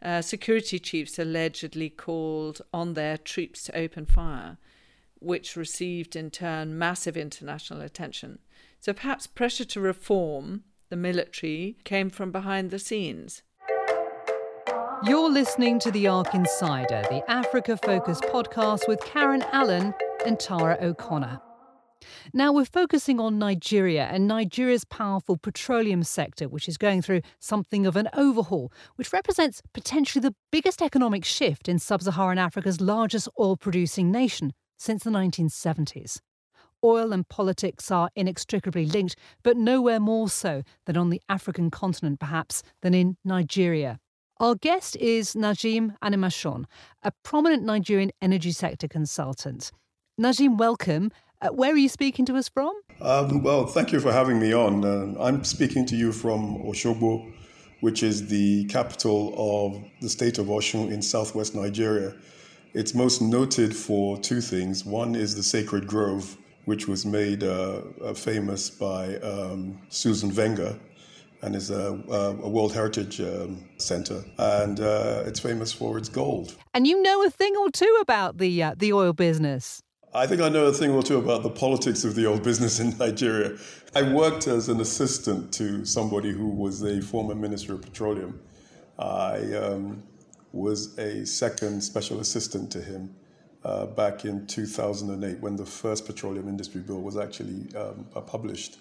uh, 0.02 0.22
security 0.22 0.80
chiefs 0.80 1.20
allegedly 1.20 1.90
called 1.90 2.62
on 2.74 2.94
their 2.94 3.18
troops 3.18 3.64
to 3.64 3.78
open 3.78 4.06
fire, 4.06 4.58
which 5.20 5.56
received 5.56 6.16
in 6.16 6.32
turn 6.32 6.78
massive 6.78 7.18
international 7.18 7.82
attention. 7.82 8.40
So 8.80 8.94
perhaps 8.94 9.28
pressure 9.28 9.66
to 9.66 9.82
reform 9.82 10.64
the 10.90 10.96
military 10.96 11.78
came 11.84 12.10
from 12.10 12.32
behind 12.32 12.72
the 12.72 12.80
scenes. 12.80 13.44
You're 15.04 15.30
listening 15.30 15.80
to 15.80 15.92
The 15.92 16.08
ARC 16.08 16.34
Insider, 16.34 17.04
the 17.10 17.24
Africa 17.30 17.78
focused 17.78 18.24
podcast 18.24 18.88
with 18.88 19.00
Karen 19.06 19.44
Allen 19.54 19.94
and 20.26 20.40
Tara 20.40 20.78
O'Connor. 20.82 21.40
Now 22.34 22.54
we're 22.54 22.66
focusing 22.66 23.20
on 23.20 23.40
Nigeria 23.40 24.06
and 24.12 24.28
Nigeria's 24.28 24.86
powerful 24.86 25.38
petroleum 25.38 26.04
sector, 26.04 26.48
which 26.48 26.68
is 26.68 26.78
going 26.78 27.02
through 27.02 27.22
something 27.40 27.86
of 27.86 27.96
an 27.96 28.10
overhaul, 28.14 28.72
which 28.96 29.14
represents 29.14 29.62
potentially 29.74 30.22
the 30.22 30.36
biggest 30.52 30.82
economic 30.82 31.26
shift 31.26 31.68
in 31.68 31.80
sub 31.80 32.02
Saharan 32.02 32.38
Africa's 32.38 32.82
largest 32.82 33.28
oil 33.40 33.58
producing 33.58 34.12
nation 34.12 34.54
since 34.78 35.04
the 35.04 35.10
1970s. 35.10 36.20
Oil 36.84 37.12
and 37.12 37.28
politics 37.28 37.92
are 37.92 38.10
inextricably 38.16 38.86
linked, 38.86 39.18
but 39.44 39.58
nowhere 39.58 40.00
more 40.00 40.30
so 40.30 40.64
than 40.86 40.96
on 40.96 41.10
the 41.10 41.22
African 41.28 41.70
continent, 41.70 42.20
perhaps, 42.20 42.64
than 42.82 42.94
in 42.94 43.18
Nigeria. 43.26 44.00
Our 44.40 44.56
guest 44.56 44.96
is 44.96 45.34
Najim 45.34 45.98
Animashaun, 46.02 46.64
a 47.04 47.12
prominent 47.24 47.64
Nigerian 47.64 48.12
energy 48.22 48.54
sector 48.54 48.88
consultant. 48.88 49.72
Najim, 50.20 50.58
welcome. 50.58 51.12
Uh, 51.42 51.50
where 51.50 51.74
are 51.74 51.78
you 51.78 51.88
speaking 51.88 52.26
to 52.26 52.36
us 52.36 52.50
from? 52.50 52.74
Um, 53.00 53.42
well, 53.44 53.66
thank 53.66 53.94
you 53.94 54.00
for 54.02 54.12
having 54.12 54.40
me 54.40 54.54
on. 54.54 54.84
Uh, 54.84 55.22
I'm 55.22 55.44
speaking 55.46 55.86
to 55.86 55.96
you 55.96 56.12
from 56.12 56.58
Oshogbo, 56.64 57.32
which 57.80 58.04
is 58.04 58.28
the 58.28 58.66
capital 58.66 59.34
of 59.38 59.82
the 60.02 60.10
state 60.10 60.38
of 60.38 60.48
Oshun 60.48 60.92
in 60.92 61.02
southwest 61.02 61.56
Nigeria. 61.56 62.14
It's 62.74 62.94
most 62.94 63.22
noted 63.22 63.74
for 63.74 64.18
two 64.18 64.42
things. 64.42 64.86
One 64.86 65.16
is 65.16 65.34
the 65.36 65.44
Sacred 65.44 65.88
Grove, 65.88 66.38
which 66.66 66.88
was 66.88 67.06
made 67.06 67.44
uh, 67.44 67.82
uh 68.04 68.14
famous 68.14 68.70
by 68.70 69.16
um, 69.20 69.80
Susan 69.88 70.36
Wenger, 70.36 70.78
and 71.42 71.56
is 71.56 71.72
a, 71.72 71.98
a 72.44 72.50
World 72.50 72.74
Heritage 72.74 73.22
um, 73.22 73.64
Center, 73.78 74.26
and 74.38 74.82
uh, 74.82 75.24
it's 75.26 75.40
famous 75.40 75.72
for 75.72 75.98
its 75.98 76.10
gold. 76.10 76.56
And 76.74 76.86
you 76.86 77.02
know 77.02 77.24
a 77.24 77.30
thing 77.30 77.56
or 77.56 77.72
two 77.72 77.98
about 78.02 78.40
the 78.40 78.62
uh, 78.62 78.76
the 78.78 78.92
oil 78.92 79.14
business. 79.14 79.82
I 80.12 80.26
think 80.26 80.42
I 80.42 80.50
know 80.50 80.66
a 80.66 80.74
thing 80.74 80.90
or 80.90 81.04
two 81.04 81.20
about 81.20 81.44
the 81.44 81.52
politics 81.52 82.04
of 82.04 82.16
the 82.16 82.26
oil 82.26 82.40
business 82.40 82.80
in 82.80 82.98
Nigeria. 82.98 83.56
I 83.94 84.02
worked 84.02 84.48
as 84.48 84.68
an 84.68 84.82
assistant 84.82 85.54
to 85.54 85.86
somebody 85.86 86.32
who 86.32 86.48
was 86.50 86.82
a 86.82 87.00
former 87.00 87.36
Minister 87.36 87.76
of 87.76 87.84
Petroleum. 87.84 88.40
I 88.98 89.54
um, 89.54 90.02
was 90.52 90.98
a 90.98 91.28
second 91.28 91.82
special 91.82 92.22
assistant 92.22 92.72
to 92.72 92.82
him 92.82 93.14
uh, 93.64 93.86
back 93.86 94.26
in 94.26 94.48
2008 94.48 95.40
when 95.42 95.56
the 95.56 95.66
first 95.66 96.08
petroleum 96.08 96.48
industry 96.50 96.82
bill 96.82 97.02
was 97.02 97.16
actually 97.16 97.68
um, 97.76 98.04
published 98.26 98.80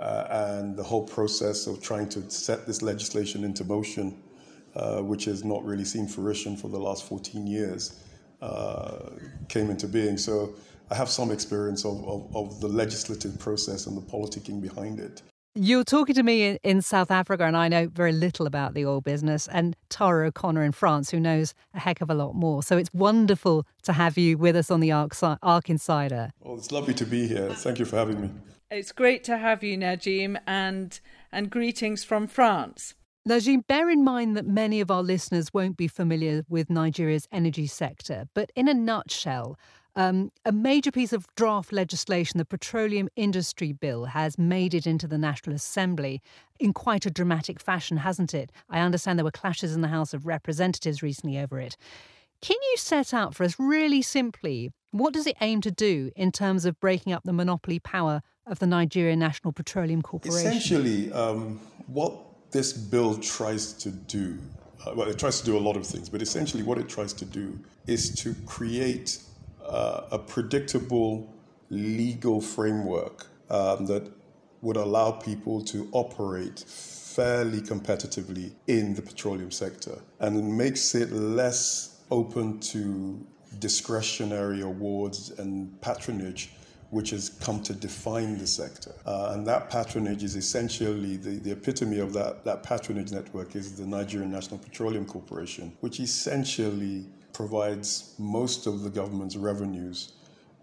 uh, 0.00 0.26
and 0.30 0.76
the 0.76 0.82
whole 0.82 1.02
process 1.02 1.66
of 1.66 1.80
trying 1.80 2.10
to 2.10 2.30
set 2.30 2.66
this 2.66 2.82
legislation 2.82 3.42
into 3.42 3.64
motion, 3.64 4.22
uh, 4.76 5.00
which 5.00 5.24
has 5.24 5.44
not 5.44 5.64
really 5.64 5.84
seen 5.84 6.06
fruition 6.06 6.58
for 6.58 6.68
the 6.68 6.78
last 6.78 7.08
14 7.08 7.46
years, 7.46 8.00
uh, 8.40 9.10
came 9.48 9.70
into 9.70 9.86
being. 9.86 10.16
So 10.16 10.54
I 10.90 10.94
have 10.94 11.08
some 11.08 11.30
experience 11.30 11.84
of, 11.84 12.06
of, 12.06 12.36
of, 12.36 12.60
the 12.60 12.68
legislative 12.68 13.38
process 13.38 13.86
and 13.86 13.96
the 13.96 14.00
politicking 14.00 14.60
behind 14.60 15.00
it. 15.00 15.22
You're 15.54 15.84
talking 15.84 16.14
to 16.14 16.22
me 16.22 16.44
in, 16.44 16.58
in, 16.62 16.82
South 16.82 17.10
Africa, 17.10 17.44
and 17.44 17.56
I 17.56 17.68
know 17.68 17.88
very 17.88 18.12
little 18.12 18.46
about 18.46 18.74
the 18.74 18.86
oil 18.86 19.00
business, 19.00 19.48
and 19.48 19.74
Tara 19.88 20.28
O'Connor 20.28 20.62
in 20.62 20.72
France, 20.72 21.10
who 21.10 21.18
knows 21.18 21.52
a 21.74 21.80
heck 21.80 22.00
of 22.00 22.10
a 22.10 22.14
lot 22.14 22.34
more. 22.34 22.62
So 22.62 22.76
it's 22.76 22.92
wonderful 22.94 23.66
to 23.82 23.92
have 23.92 24.16
you 24.16 24.38
with 24.38 24.54
us 24.54 24.70
on 24.70 24.80
the 24.80 24.92
ARC, 24.92 25.14
ARC 25.42 25.68
Insider. 25.68 26.30
Well, 26.40 26.56
it's 26.56 26.70
lovely 26.70 26.94
to 26.94 27.04
be 27.04 27.26
here. 27.26 27.50
Thank 27.54 27.80
you 27.80 27.86
for 27.86 27.96
having 27.96 28.20
me. 28.20 28.30
It's 28.70 28.92
great 28.92 29.24
to 29.24 29.38
have 29.38 29.64
you, 29.64 29.76
Najim, 29.78 30.38
and 30.46 31.00
and 31.32 31.50
greetings 31.50 32.04
from 32.04 32.26
France. 32.26 32.94
Najim, 33.26 33.66
bear 33.66 33.90
in 33.90 34.04
mind 34.04 34.36
that 34.36 34.46
many 34.46 34.80
of 34.80 34.90
our 34.90 35.02
listeners 35.02 35.52
won't 35.52 35.76
be 35.76 35.88
familiar 35.88 36.44
with 36.48 36.70
Nigeria's 36.70 37.28
energy 37.30 37.66
sector, 37.66 38.26
but 38.34 38.50
in 38.54 38.68
a 38.68 38.74
nutshell, 38.74 39.58
um, 39.96 40.30
a 40.44 40.52
major 40.52 40.92
piece 40.92 41.12
of 41.12 41.26
draft 41.34 41.72
legislation, 41.72 42.38
the 42.38 42.44
Petroleum 42.44 43.08
Industry 43.16 43.72
Bill, 43.72 44.04
has 44.06 44.38
made 44.38 44.72
it 44.72 44.86
into 44.86 45.08
the 45.08 45.18
National 45.18 45.56
Assembly 45.56 46.22
in 46.60 46.72
quite 46.72 47.04
a 47.04 47.10
dramatic 47.10 47.60
fashion, 47.60 47.96
hasn't 47.96 48.32
it? 48.32 48.52
I 48.70 48.78
understand 48.80 49.18
there 49.18 49.24
were 49.24 49.30
clashes 49.30 49.74
in 49.74 49.80
the 49.80 49.88
House 49.88 50.14
of 50.14 50.24
Representatives 50.24 51.02
recently 51.02 51.38
over 51.38 51.58
it. 51.58 51.76
Can 52.40 52.56
you 52.70 52.76
set 52.76 53.12
out 53.12 53.34
for 53.34 53.42
us 53.42 53.56
really 53.58 54.00
simply 54.00 54.70
what 54.90 55.12
does 55.12 55.26
it 55.26 55.36
aim 55.40 55.60
to 55.62 55.70
do 55.70 56.10
in 56.16 56.32
terms 56.32 56.64
of 56.64 56.78
breaking 56.80 57.12
up 57.12 57.24
the 57.24 57.32
monopoly 57.32 57.78
power 57.78 58.22
of 58.46 58.58
the 58.58 58.66
Nigerian 58.66 59.18
National 59.18 59.52
Petroleum 59.52 60.00
Corporation? 60.00 60.38
Essentially, 60.38 61.12
um, 61.12 61.60
what 61.88 62.27
this 62.50 62.72
bill 62.72 63.16
tries 63.18 63.72
to 63.74 63.90
do, 63.90 64.38
uh, 64.86 64.92
well, 64.94 65.08
it 65.08 65.18
tries 65.18 65.40
to 65.40 65.46
do 65.46 65.56
a 65.56 65.60
lot 65.60 65.76
of 65.76 65.86
things, 65.86 66.08
but 66.08 66.22
essentially, 66.22 66.62
what 66.62 66.78
it 66.78 66.88
tries 66.88 67.12
to 67.14 67.24
do 67.24 67.58
is 67.86 68.14
to 68.16 68.34
create 68.46 69.18
uh, 69.64 70.02
a 70.12 70.18
predictable 70.18 71.32
legal 71.70 72.40
framework 72.40 73.26
um, 73.50 73.86
that 73.86 74.10
would 74.62 74.76
allow 74.76 75.10
people 75.12 75.62
to 75.62 75.88
operate 75.92 76.60
fairly 76.60 77.60
competitively 77.60 78.52
in 78.66 78.94
the 78.94 79.02
petroleum 79.02 79.50
sector 79.50 79.98
and 80.20 80.56
makes 80.56 80.94
it 80.94 81.10
less 81.12 82.00
open 82.10 82.58
to 82.60 83.24
discretionary 83.58 84.60
awards 84.60 85.30
and 85.38 85.80
patronage 85.80 86.50
which 86.90 87.10
has 87.10 87.28
come 87.28 87.62
to 87.62 87.72
define 87.74 88.38
the 88.38 88.46
sector. 88.46 88.92
Uh, 89.04 89.32
and 89.34 89.46
that 89.46 89.70
patronage 89.70 90.22
is 90.22 90.36
essentially 90.36 91.16
the, 91.16 91.38
the 91.40 91.52
epitome 91.52 91.98
of 91.98 92.12
that, 92.14 92.44
that 92.44 92.62
patronage 92.62 93.12
network 93.12 93.54
is 93.54 93.76
the 93.76 93.86
Nigerian 93.86 94.30
National 94.30 94.58
Petroleum 94.58 95.04
Corporation, 95.04 95.76
which 95.80 96.00
essentially 96.00 97.06
provides 97.32 98.14
most 98.18 98.66
of 98.66 98.82
the 98.82 98.90
government's 98.90 99.36
revenues 99.36 100.12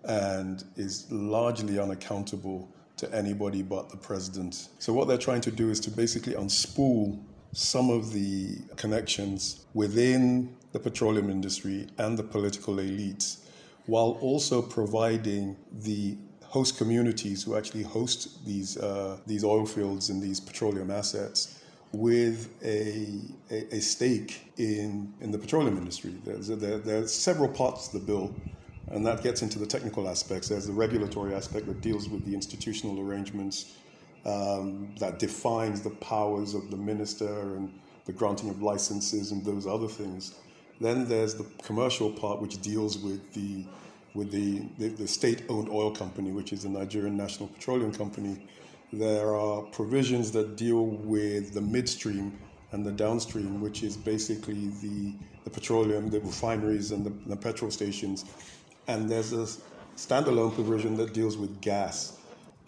and 0.03 0.63
is 0.75 1.11
largely 1.11 1.79
unaccountable 1.79 2.69
to 2.97 3.13
anybody 3.13 3.61
but 3.61 3.89
the 3.89 3.97
president. 3.97 4.69
So, 4.79 4.93
what 4.93 5.07
they're 5.07 5.17
trying 5.17 5.41
to 5.41 5.51
do 5.51 5.69
is 5.69 5.79
to 5.81 5.91
basically 5.91 6.33
unspool 6.33 7.19
some 7.51 7.89
of 7.89 8.13
the 8.13 8.57
connections 8.75 9.65
within 9.73 10.55
the 10.73 10.79
petroleum 10.79 11.29
industry 11.29 11.87
and 11.97 12.17
the 12.17 12.23
political 12.23 12.75
elites 12.75 13.44
while 13.85 14.17
also 14.21 14.61
providing 14.61 15.55
the 15.71 16.17
host 16.43 16.77
communities 16.77 17.43
who 17.43 17.55
actually 17.55 17.83
host 17.83 18.45
these, 18.45 18.77
uh, 18.77 19.17
these 19.27 19.43
oil 19.43 19.65
fields 19.65 20.09
and 20.09 20.21
these 20.21 20.39
petroleum 20.39 20.89
assets 20.89 21.59
with 21.91 22.49
a, 22.63 23.19
a, 23.51 23.75
a, 23.75 23.79
stake 23.79 24.51
in, 24.57 25.13
in 25.21 25.31
the 25.31 25.37
petroleum 25.37 25.77
industry. 25.77 26.13
There's 26.23 26.47
there, 26.47 26.77
there 26.77 27.03
are 27.03 27.07
several 27.07 27.49
parts 27.49 27.87
of 27.87 27.93
the 27.93 28.05
bill, 28.05 28.35
and 28.89 29.05
that 29.05 29.23
gets 29.23 29.41
into 29.41 29.59
the 29.59 29.65
technical 29.65 30.09
aspects. 30.09 30.49
There's 30.49 30.67
the 30.67 30.73
regulatory 30.73 31.33
aspect 31.33 31.67
that 31.67 31.81
deals 31.81 32.09
with 32.09 32.25
the 32.25 32.33
institutional 32.33 32.99
arrangements 32.99 33.75
um, 34.25 34.93
that 34.99 35.19
defines 35.19 35.81
the 35.81 35.91
powers 35.91 36.53
of 36.53 36.71
the 36.71 36.77
minister 36.77 37.55
and 37.55 37.71
the 38.05 38.13
granting 38.13 38.49
of 38.49 38.61
licenses 38.61 39.31
and 39.31 39.43
those 39.45 39.67
other 39.67 39.87
things. 39.87 40.35
Then 40.79 41.07
there's 41.07 41.35
the 41.35 41.45
commercial 41.63 42.11
part, 42.11 42.41
which 42.41 42.61
deals 42.61 42.97
with 42.97 43.33
the 43.33 43.65
with 44.13 44.31
the, 44.31 44.63
the, 44.77 44.87
the 44.87 45.07
state-owned 45.07 45.67
oil 45.67 45.91
company, 45.91 46.31
which 46.31 46.53
is 46.53 46.63
the 46.63 46.69
Nigerian 46.69 47.17
National 47.17 47.49
Petroleum 47.49 47.93
Company. 47.93 48.47
There 48.93 49.35
are 49.35 49.61
provisions 49.63 50.31
that 50.31 50.55
deal 50.55 50.85
with 50.85 51.53
the 51.53 51.59
midstream 51.59 52.39
and 52.71 52.85
the 52.85 52.93
downstream, 52.93 53.59
which 53.59 53.83
is 53.83 53.97
basically 53.97 54.69
the, 54.81 55.13
the 55.43 55.49
petroleum, 55.49 56.09
the 56.09 56.21
refineries, 56.21 56.91
and 56.91 57.05
the, 57.05 57.13
the 57.27 57.35
petrol 57.35 57.69
stations. 57.69 58.23
And 58.87 59.09
there's 59.09 59.33
a 59.33 59.47
standalone 59.97 60.55
provision 60.55 60.95
that 60.97 61.13
deals 61.13 61.35
with 61.35 61.59
gas. 61.59 62.17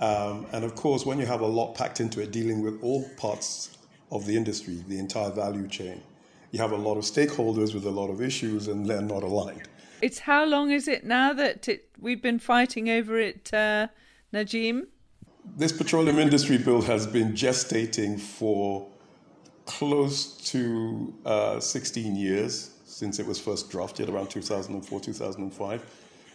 Um, 0.02 0.46
and 0.52 0.66
of 0.66 0.76
course, 0.76 1.06
when 1.06 1.18
you 1.18 1.26
have 1.26 1.42
a 1.42 1.48
lot 1.48 1.76
packed 1.76 2.02
into 2.02 2.22
it, 2.22 2.32
dealing 2.32 2.62
with 2.62 2.82
all 2.84 3.08
parts 3.16 3.78
of 4.12 4.26
the 4.26 4.36
industry, 4.36 4.84
the 4.88 5.00
entire 5.00 5.32
value 5.32 5.68
chain, 5.68 6.02
you 6.58 6.64
have 6.64 6.72
a 6.72 6.76
lot 6.76 6.98
of 6.98 7.04
stakeholders 7.04 7.76
with 7.76 7.86
a 7.86 7.92
lot 7.92 8.10
of 8.10 8.20
issues 8.20 8.68
and 8.68 8.84
they're 8.84 9.00
not 9.00 9.22
aligned. 9.22 9.68
It's 10.02 10.20
how 10.20 10.44
long 10.44 10.72
is 10.72 10.88
it 10.88 11.04
now 11.04 11.32
that 11.34 11.68
it, 11.68 11.90
we've 12.00 12.22
been 12.22 12.40
fighting 12.40 12.90
over 12.90 13.20
it, 13.20 13.54
uh, 13.54 13.88
Najim? 14.34 14.88
This 15.56 15.72
petroleum 15.72 16.18
industry 16.18 16.58
bill 16.58 16.82
has 16.82 17.06
been 17.06 17.34
gestating 17.34 18.20
for 18.20 18.88
close 19.66 20.36
to 20.52 21.14
uh, 21.26 21.60
16 21.60 22.16
years 22.16 22.72
since 22.86 23.20
it 23.20 23.26
was 23.26 23.40
first 23.40 23.70
drafted 23.70 24.10
around 24.10 24.30
2004, 24.30 25.00
2005. 25.00 25.86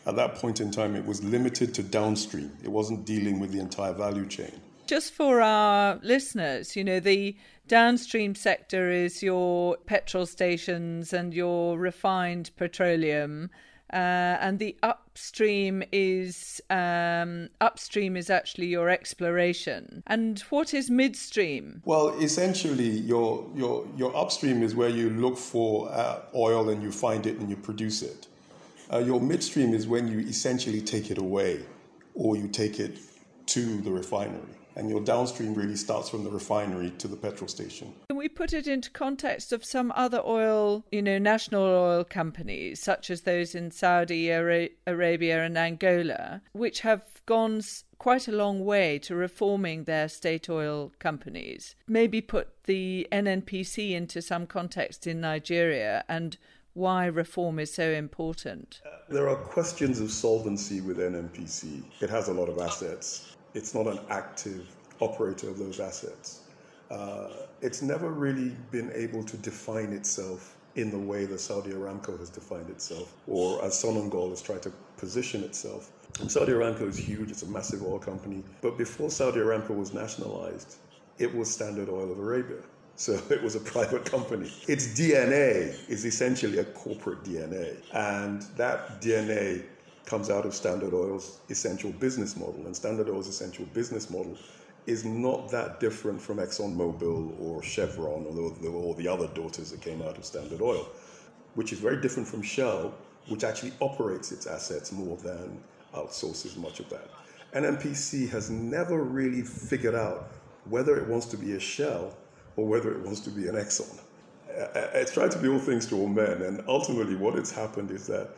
At 0.07 0.17
that 0.17 0.37
point 0.37 0.61
in 0.61 0.71
time, 0.71 0.95
it 0.95 1.05
was 1.05 1.23
limited 1.25 1.75
to 1.75 1.83
downstream. 1.83 2.53
It 2.63 2.69
wasn't 2.69 3.05
dealing 3.05 3.41
with 3.41 3.51
the 3.51 3.59
entire 3.59 3.93
value 3.93 4.27
chain. 4.27 4.61
Just 4.93 5.15
for 5.15 5.41
our 5.41 5.99
listeners, 6.03 6.77
you 6.77 6.85
know, 6.85 7.01
the 7.01 7.35
downstream 7.67 8.35
sector 8.35 8.91
is 8.91 9.23
your 9.23 9.79
petrol 9.87 10.27
stations 10.27 11.15
and 11.15 11.33
your 11.33 11.79
refined 11.79 12.51
petroleum. 12.59 13.49
Uh, 13.91 14.37
and 14.39 14.59
the 14.59 14.77
upstream 14.83 15.83
is 15.93 16.61
um, 16.69 17.49
upstream 17.63 18.19
is 18.19 18.29
actually 18.29 18.67
your 18.67 18.91
exploration. 18.91 20.03
And 20.07 20.41
what 20.51 20.75
is 20.75 20.91
midstream? 20.91 21.81
Well, 21.87 22.11
essentially, 22.21 22.91
your 22.91 23.49
your 23.55 23.87
your 23.97 24.15
upstream 24.15 24.63
is 24.63 24.75
where 24.75 24.91
you 24.91 25.09
look 25.09 25.39
for 25.39 25.91
uh, 25.91 26.19
oil 26.35 26.69
and 26.69 26.83
you 26.83 26.93
find 26.93 27.25
it 27.25 27.39
and 27.39 27.49
you 27.49 27.57
produce 27.57 28.03
it. 28.03 28.27
Uh, 28.93 28.99
your 28.99 29.23
midstream 29.23 29.73
is 29.73 29.87
when 29.87 30.07
you 30.07 30.19
essentially 30.19 30.83
take 30.83 31.11
it 31.11 31.17
away, 31.17 31.65
or 32.13 32.37
you 32.37 32.47
take 32.47 32.79
it 32.79 32.99
to 33.47 33.81
the 33.81 33.91
refinery 33.91 34.59
and 34.77 34.89
your 34.89 35.01
downstream 35.01 35.55
really 35.55 35.77
starts 35.77 36.09
from 36.09 36.25
the 36.25 36.31
refinery 36.31 36.91
to 36.99 37.09
the 37.09 37.17
petrol 37.17 37.49
station. 37.49 37.93
Can 38.09 38.17
we 38.17 38.29
put 38.29 38.53
it 38.53 38.67
into 38.67 38.91
context 38.91 39.53
of 39.53 39.65
some 39.65 39.93
other 39.95 40.23
oil, 40.25 40.85
you 40.91 41.03
know, 41.03 41.19
national 41.19 41.63
oil 41.63 42.05
companies, 42.05 42.81
such 42.81 43.11
as 43.11 43.23
those 43.23 43.55
in 43.55 43.71
Saudi 43.71 44.31
Arabia 44.31 45.45
and 45.45 45.59
Angola, 45.59 46.43
which 46.53 46.81
have 46.81 47.03
gone 47.27 47.63
quite 47.99 48.27
a 48.27 48.33
long 48.33 48.65
way 48.65 48.99
to 48.99 49.15
reforming 49.15 49.85
their 49.85 50.09
state 50.09 50.49
oil 50.49 50.93
companies? 50.99 51.75
Maybe 51.87 52.21
put 52.21 52.65
the 52.65 53.07
NNPC 53.13 53.93
into 53.93 54.23
some 54.23 54.47
context 54.47 55.07
in 55.07 55.21
Nigeria 55.21 56.05
and 56.09 56.37
why 56.75 57.05
reform 57.05 57.59
is 57.59 57.73
so 57.73 57.91
important. 57.91 58.81
Uh, 58.87 58.91
there 59.11 59.29
are 59.29 59.37
questions 59.37 60.01
of 60.01 60.11
solvency 60.11 60.81
with 60.81 60.97
NNPC. 60.97 61.83
It 62.01 62.09
has 62.09 62.29
a 62.29 62.33
lot 62.33 62.49
of 62.49 62.59
assets 62.59 63.37
it's 63.55 63.75
not 63.75 63.87
an 63.87 63.99
active 64.11 64.67
operator 65.01 65.49
of 65.49 65.59
those 65.59 65.81
assets. 65.81 66.41
Uh, 66.91 67.29
it's 67.61 67.83
never 67.83 68.11
really 68.11 68.55
been 68.71 68.91
able 68.95 69.23
to 69.25 69.37
define 69.39 69.93
itself 69.93 70.57
in 70.75 70.91
the 70.91 70.99
way 70.99 71.25
that 71.27 71.39
Saudi 71.39 71.71
Aramco 71.71 72.19
has 72.19 72.31
defined 72.31 72.71
itself, 72.71 73.15
or 73.27 73.63
as 73.65 73.83
Sonangol 73.83 74.31
has 74.31 74.41
tried 74.41 74.63
to 74.63 74.73
position 74.97 75.43
itself. 75.43 75.91
Saudi 76.29 76.53
Aramco 76.53 76.89
is 76.89 76.99
huge, 76.99 77.31
it's 77.31 77.43
a 77.43 77.47
massive 77.47 77.83
oil 77.83 77.99
company. 77.99 78.43
But 78.61 78.79
before 78.79 79.11
Saudi 79.11 79.41
Aramco 79.41 79.77
was 79.77 79.93
nationalized, 79.93 80.77
it 81.19 81.35
was 81.35 81.51
Standard 81.51 81.89
Oil 81.89 82.11
of 82.11 82.19
Arabia. 82.19 82.59
So 82.95 83.19
it 83.31 83.43
was 83.43 83.57
a 83.57 83.61
private 83.61 84.05
company. 84.05 84.53
Its 84.69 84.89
DNA 84.89 85.75
is 85.89 86.05
essentially 86.05 86.59
a 86.59 86.65
corporate 86.65 87.25
DNA. 87.25 87.79
And 87.95 88.43
that 88.59 89.01
DNA 89.01 89.65
comes 90.07 90.31
out 90.31 90.45
of 90.45 90.55
Standard 90.55 90.93
Oil's 90.95 91.39
essential 91.49 91.91
business 91.93 92.37
model. 92.37 92.67
And 92.67 92.75
Standard 92.75 93.09
Oil's 93.09 93.29
essential 93.29 93.65
business 93.67 94.11
model 94.11 94.37
is 94.87 95.05
not 95.05 95.51
that 95.51 95.79
different 95.79 96.21
from 96.21 96.39
ExxonMobil 96.39 97.41
or 97.41 97.63
Chevron 97.63 98.27
or 98.27 98.69
or 98.69 98.95
the 98.95 99.09
other 99.09 99.29
daughters 99.29 99.71
that 99.71 99.81
came 99.81 100.03
out 100.03 100.19
of 100.19 100.25
Standard 100.25 100.61
Oil, 100.61 100.89
which 101.55 101.73
is 101.73 101.79
very 101.79 102.01
different 102.01 102.29
from 102.29 102.43
Shell, 102.43 102.93
which 103.29 103.45
actually 103.45 103.73
operates 103.81 104.33
its 104.33 104.47
assets 104.47 104.91
more 104.91 105.17
than 105.19 105.63
outsources 105.95 106.57
much 106.57 106.81
of 106.81 106.89
that. 106.91 107.09
NNPC 107.55 108.29
has 108.31 108.51
never 108.51 109.03
really 109.03 109.43
figured 109.43 109.95
out 109.95 110.33
whether 110.65 110.97
it 110.97 111.07
wants 111.07 111.27
to 111.27 111.37
be 111.37 111.53
a 111.53 111.61
Shell 111.61 112.17
or 112.57 112.67
whether 112.67 112.93
it 112.93 113.01
wants 113.01 113.21
to 113.21 113.31
be 113.31 113.47
an 113.49 113.55
Exxon. 113.55 114.01
Uh, 114.51 114.61
uh, 114.61 114.91
it's 114.95 115.13
trying 115.13 115.31
to 115.31 115.39
be 115.39 115.49
all 115.49 115.59
things 115.59 115.87
to 115.87 115.97
all 115.97 116.09
men, 116.09 116.43
and 116.43 116.63
ultimately, 116.69 117.17
what 117.17 117.35
has 117.35 117.51
happened 117.51 117.91
is 117.91 118.07
that 118.07 118.31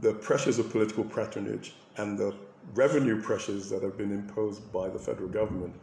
the 0.00 0.14
pressures 0.14 0.58
of 0.58 0.70
political 0.70 1.04
patronage 1.04 1.74
and 1.96 2.18
the 2.18 2.34
revenue 2.74 3.20
pressures 3.20 3.68
that 3.70 3.82
have 3.82 3.96
been 3.96 4.12
imposed 4.12 4.72
by 4.72 4.88
the 4.88 4.98
federal 4.98 5.28
government 5.28 5.74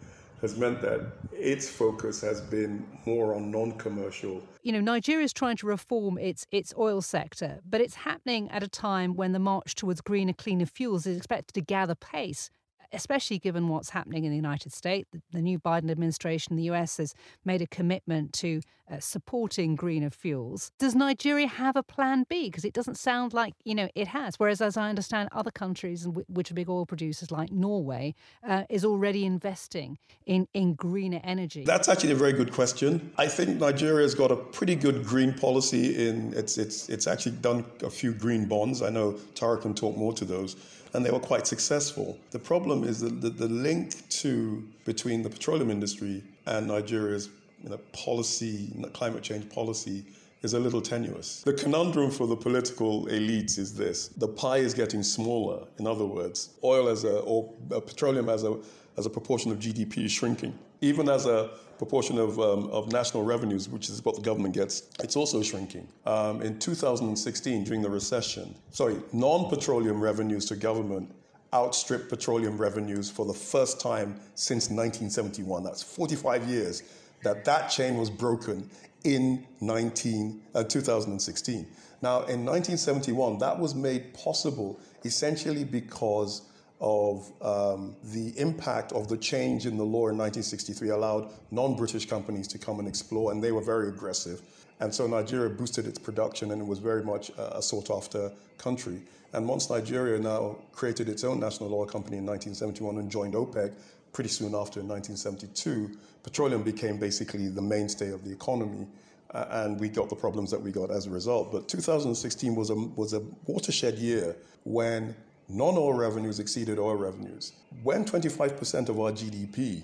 has 0.42 0.58
meant 0.58 0.82
that 0.82 1.02
its 1.34 1.70
focus 1.70 2.22
has 2.22 2.40
been 2.40 2.86
more 3.06 3.36
on 3.36 3.52
non-commercial. 3.52 4.42
You 4.64 4.72
know, 4.72 4.80
Nigeria 4.80 5.26
is 5.26 5.34
trying 5.34 5.58
to 5.58 5.68
reform 5.68 6.18
its 6.18 6.48
its 6.52 6.74
oil 6.78 7.02
sector, 7.02 7.60
but 7.70 7.82
it's 7.82 7.96
happening 7.96 8.50
at 8.52 8.64
a 8.64 8.68
time 8.68 9.16
when 9.16 9.34
the 9.34 9.40
march 9.40 9.76
towards 9.76 10.00
greener, 10.02 10.34
cleaner 10.34 10.66
fuels 10.66 11.06
is 11.06 11.18
expected 11.18 11.54
to 11.56 11.62
gather 11.62 11.96
pace 11.96 12.50
especially 12.92 13.40
given 13.40 13.68
what's 13.68 13.90
happening 13.90 14.26
in 14.26 14.32
the 14.32 14.36
United 14.36 14.74
States. 14.74 15.10
The, 15.32 15.42
new 15.42 15.60
Biden 15.60 15.90
administration 15.90 16.54
in 16.54 16.58
the 16.58 16.70
US 16.74 16.98
has 16.98 17.16
made 17.46 17.62
a 17.62 17.68
commitment 17.68 18.34
to 18.34 18.62
uh, 18.92 19.00
supporting 19.00 19.76
greener 19.76 20.10
fuels. 20.10 20.72
Does 20.80 20.96
Nigeria 20.96 21.48
have 21.48 21.76
a 21.76 21.84
plan 21.84 22.26
B? 22.28 22.48
Because 22.48 22.66
it 22.66 22.74
doesn't 22.74 22.98
sound 22.98 23.34
like 23.34 23.54
you 23.64 23.76
know 23.76 23.88
it 23.96 24.08
has. 24.08 24.36
Whereas, 24.38 24.62
as 24.62 24.78
I 24.78 24.90
understand, 24.90 25.30
other 25.32 25.52
countries 25.52 26.08
which 26.28 26.52
are 26.52 26.54
big 26.56 26.70
oil 26.70 26.86
producers 26.86 27.32
like 27.32 27.52
Norway 27.52 28.16
uh, 28.48 28.64
is 28.70 28.84
already 28.84 29.26
investing 29.26 29.98
in 30.26 30.48
in 30.54 30.74
greener 30.74 31.22
energy. 31.24 31.64
That's 31.64 31.88
actually 31.88 32.12
a 32.12 32.16
very 32.16 32.34
good 32.34 32.52
question. 32.52 33.12
I 33.18 33.28
think 33.28 33.60
Nigeria's 33.60 34.16
got 34.16 34.32
a 34.32 34.36
pretty 34.36 34.76
good 34.76 35.06
green 35.06 35.34
policy. 35.34 36.08
In 36.08 36.34
it's 36.34 36.58
it's 36.58 36.90
it's 36.90 37.08
actually 37.08 37.38
done 37.38 37.66
a 37.84 37.90
few 37.90 38.14
green 38.14 38.46
bonds. 38.48 38.82
I 38.82 38.90
know 38.90 39.18
Tara 39.36 39.58
can 39.58 39.74
talk 39.76 39.96
more 39.96 40.14
to 40.14 40.26
those 40.26 40.56
and 40.94 41.06
they 41.06 41.12
were 41.12 41.20
quite 41.20 41.48
successful. 41.48 42.18
The 42.32 42.40
problem 42.40 42.84
is 42.84 43.00
that 43.02 43.22
the, 43.22 43.30
the 43.30 43.48
link 43.48 44.08
to 44.10 44.68
between 44.86 45.24
the 45.24 45.30
petroleum 45.30 45.70
industry 45.70 46.24
and 46.46 46.68
Nigeria's 46.68 47.30
you 47.64 47.70
know, 47.70 47.78
policy, 47.94 48.72
climate 48.94 49.24
change 49.24 49.50
policy, 49.50 50.06
is 50.42 50.54
a 50.54 50.60
little 50.60 50.82
tenuous. 50.82 51.42
The 51.42 51.54
conundrum 51.54 52.12
for 52.12 52.26
the 52.26 52.36
political 52.36 53.06
elites 53.08 53.58
is 53.58 53.74
this: 53.76 54.08
the 54.08 54.28
pie 54.28 54.58
is 54.58 54.74
getting 54.74 55.04
smaller. 55.04 55.68
In 55.80 55.86
other 55.86 56.06
words, 56.06 56.50
oil 56.64 56.88
as 56.88 57.04
a 57.04 57.20
or 57.20 57.54
petroleum 57.70 58.30
as 58.30 58.44
a 58.44 58.58
as 59.00 59.06
a 59.06 59.10
proportion 59.10 59.50
of 59.50 59.60
GDP 59.60 60.06
is 60.06 60.12
shrinking. 60.12 60.54
Even 60.82 61.08
as 61.08 61.26
a 61.26 61.52
proportion 61.78 62.20
of, 62.20 62.38
um, 62.38 62.70
of 62.70 62.92
national 62.92 63.24
revenues, 63.24 63.70
which 63.70 63.90
is 63.90 64.04
what 64.04 64.16
the 64.16 64.22
government 64.22 64.54
gets, 64.54 64.84
it's 65.02 65.16
also 65.16 65.42
shrinking. 65.42 65.88
Um, 66.06 66.42
in 66.42 66.60
2016, 66.60 67.64
during 67.64 67.82
the 67.82 67.90
recession, 67.90 68.54
sorry, 68.72 68.98
non 69.14 69.50
petroleum 69.50 70.02
revenues 70.02 70.46
to 70.48 70.58
government 70.58 71.10
outstripped 71.54 72.10
petroleum 72.10 72.58
revenues 72.58 73.10
for 73.10 73.26
the 73.26 73.34
first 73.34 73.80
time 73.80 74.20
since 74.36 74.66
1971. 74.66 75.64
That's 75.64 75.82
45 75.82 76.48
years 76.48 76.84
that 77.24 77.46
that 77.46 77.70
chain 77.70 77.98
was 77.98 78.10
broken 78.10 78.70
in 79.06 79.48
19, 79.62 80.42
uh, 80.54 80.64
2016. 80.66 81.66
Now, 82.02 82.18
in 82.24 82.46
1971, 82.46 83.40
that 83.40 83.58
was 83.58 83.74
made 83.74 84.14
possible 84.14 84.80
essentially 85.06 85.64
because 85.64 86.44
of 86.82 87.32
um, 87.42 87.96
the 88.06 88.38
impact 88.40 88.92
of 88.94 89.08
the 89.10 89.18
change 89.18 89.66
in 89.66 89.78
the 89.78 89.84
law 89.84 90.08
in 90.08 90.18
1963 90.18 90.90
allowed 90.90 91.30
non-British 91.52 92.08
companies 92.08 92.48
to 92.48 92.58
come 92.58 92.80
and 92.80 92.88
explore, 92.88 93.32
and 93.32 93.44
they 93.44 93.52
were 93.52 93.62
very 93.62 93.90
aggressive. 93.90 94.42
And 94.80 94.94
so 94.94 95.08
Nigeria 95.08 95.50
boosted 95.50 95.86
its 95.88 96.00
production, 96.00 96.52
and 96.52 96.62
it 96.62 96.68
was 96.68 96.80
very 96.80 97.04
much 97.04 97.32
a 97.38 97.62
sought-after 97.62 98.32
country. 98.58 99.02
And 99.34 99.48
once 99.48 99.70
Nigeria 99.70 100.20
now 100.20 100.56
created 100.72 101.10
its 101.10 101.24
own 101.24 101.40
national 101.40 101.74
oil 101.74 101.86
company 101.86 102.18
in 102.18 102.26
1971 102.26 102.98
and 102.98 103.12
joined 103.12 103.34
OPEC, 103.34 103.74
pretty 104.14 104.30
soon 104.30 104.56
after 104.56 104.80
in 104.80 104.88
1972, 104.88 105.98
petroleum 106.24 106.64
became 106.64 106.98
basically 106.98 107.50
the 107.50 107.62
mainstay 107.62 108.12
of 108.12 108.24
the 108.24 108.32
economy. 108.32 108.88
Uh, 109.32 109.46
and 109.52 109.80
we 109.80 109.88
got 109.90 110.10
the 110.10 110.16
problems 110.16 110.50
that 110.50 110.60
we 110.60 110.72
got 110.72 110.90
as 110.90 111.06
a 111.06 111.10
result. 111.10 111.52
But 111.52 111.68
2016 111.68 112.56
was 112.56 112.72
a, 112.72 112.76
was 112.76 113.14
a 113.14 113.22
watershed 113.46 114.00
year 114.00 114.36
when 114.64 115.16
non 115.50 115.76
oil 115.78 115.94
revenues 115.94 116.40
exceeded 116.40 116.80
oil 116.80 116.96
revenues. 116.96 117.54
When 117.84 118.06
25% 118.06 118.90
of 118.90 119.00
our 119.00 119.12
GDP 119.12 119.84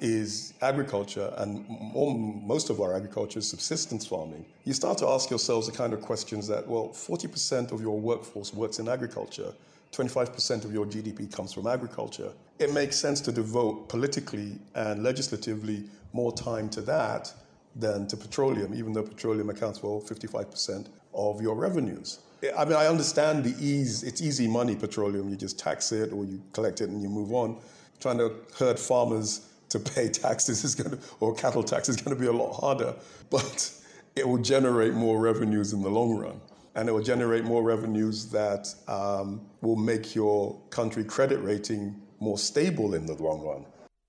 is 0.00 0.54
agriculture 0.62 1.32
and 1.36 1.64
most 1.94 2.70
of 2.70 2.80
our 2.80 2.96
agriculture 2.96 3.38
is 3.38 3.48
subsistence 3.48 4.06
farming, 4.06 4.44
you 4.64 4.72
start 4.72 4.98
to 4.98 5.08
ask 5.08 5.30
yourselves 5.30 5.66
the 5.66 5.76
kind 5.76 5.92
of 5.92 6.00
questions 6.00 6.48
that, 6.48 6.66
well, 6.66 6.88
40% 6.88 7.70
of 7.70 7.80
your 7.80 7.98
workforce 7.98 8.52
works 8.52 8.78
in 8.78 8.88
agriculture, 8.88 9.52
25% 9.92 10.64
of 10.64 10.72
your 10.72 10.86
GDP 10.86 11.32
comes 11.32 11.52
from 11.52 11.68
agriculture. 11.68 12.32
It 12.58 12.72
makes 12.72 12.96
sense 12.96 13.20
to 13.22 13.32
devote 13.32 13.88
politically 13.88 14.58
and 14.74 15.04
legislatively 15.04 15.84
more 16.12 16.32
time 16.32 16.68
to 16.70 16.80
that 16.82 17.32
than 17.76 18.06
to 18.08 18.16
petroleum, 18.16 18.74
even 18.74 18.92
though 18.92 19.02
petroleum 19.02 19.50
accounts 19.50 19.78
for 19.78 20.00
55% 20.00 20.86
of 21.12 21.40
your 21.40 21.54
revenues. 21.54 22.20
I 22.56 22.64
mean, 22.64 22.74
I 22.74 22.86
understand 22.86 23.44
the 23.44 23.54
ease, 23.64 24.02
it's 24.02 24.20
easy 24.20 24.46
money, 24.48 24.74
petroleum. 24.74 25.28
You 25.28 25.36
just 25.36 25.58
tax 25.58 25.92
it 25.92 26.12
or 26.12 26.24
you 26.24 26.42
collect 26.52 26.80
it 26.80 26.90
and 26.90 27.02
you 27.02 27.08
move 27.08 27.32
on. 27.32 27.58
Trying 28.00 28.18
to 28.18 28.32
herd 28.58 28.78
farmers 28.78 29.48
to 29.70 29.78
pay 29.78 30.08
taxes 30.08 30.64
is 30.64 30.74
going 30.74 30.90
to, 30.90 30.98
or 31.20 31.34
cattle 31.34 31.62
tax 31.62 31.88
is 31.88 31.96
going 31.96 32.16
to 32.16 32.20
be 32.20 32.28
a 32.28 32.32
lot 32.32 32.52
harder, 32.52 32.94
but 33.30 33.72
it 34.16 34.28
will 34.28 34.38
generate 34.38 34.94
more 34.94 35.20
revenues 35.20 35.72
in 35.72 35.82
the 35.82 35.88
long 35.88 36.16
run. 36.16 36.40
And 36.74 36.88
it 36.88 36.92
will 36.92 37.02
generate 37.02 37.44
more 37.44 37.62
revenues 37.62 38.26
that 38.30 38.74
um, 38.88 39.40
will 39.60 39.76
make 39.76 40.14
your 40.14 40.58
country 40.70 41.04
credit 41.04 41.38
rating 41.38 41.94
more 42.20 42.38
stable 42.38 42.94
in 42.94 43.06
the 43.06 43.14
long 43.14 43.42
run. 43.42 43.64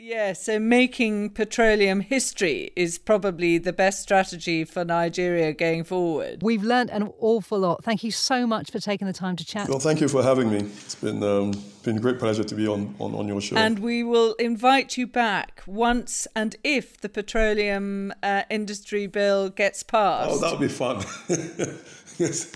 Yeah, 0.06 0.34
so 0.34 0.60
making 0.60 1.32
petroleum 1.32 2.00
history 2.00 2.72
is 2.76 3.00
probably 3.00 3.58
the 3.58 3.74
best 3.74 4.04
strategy 4.04 4.64
for 4.64 4.86
Nigeria 4.86 5.52
going 5.52 5.84
forward. 5.84 6.44
We've 6.44 6.62
learned 6.62 6.92
an 6.92 7.12
awful 7.18 7.58
lot. 7.58 7.84
Thank 7.84 8.04
you 8.04 8.12
so 8.12 8.46
much 8.46 8.70
for 8.70 8.80
taking 8.80 9.08
the 9.08 9.14
time 9.14 9.36
to 9.38 9.44
chat. 9.44 9.68
Well, 9.68 9.80
thank 9.80 10.02
you 10.02 10.08
for 10.08 10.22
having 10.22 10.52
me. 10.52 10.58
It's 10.58 10.94
been 10.94 11.24
um, 11.24 11.54
been 11.82 11.98
a 11.98 12.00
great 12.00 12.20
pleasure 12.20 12.44
to 12.44 12.54
be 12.54 12.68
on, 12.68 12.94
on, 13.00 13.16
on 13.16 13.28
your 13.28 13.42
show. 13.42 13.56
And 13.56 13.80
we 13.80 14.04
will 14.04 14.34
invite 14.34 14.96
you 14.96 15.08
back 15.08 15.64
once 15.66 16.28
and 16.36 16.56
if 16.64 17.02
the 17.02 17.10
petroleum 17.10 18.14
uh, 18.22 18.44
industry 18.52 19.08
bill 19.08 19.50
gets 19.50 19.82
passed. 19.82 20.30
Oh, 20.34 20.40
that 20.40 20.52
would 20.52 20.62
be 20.62 20.68
fun. 20.68 20.98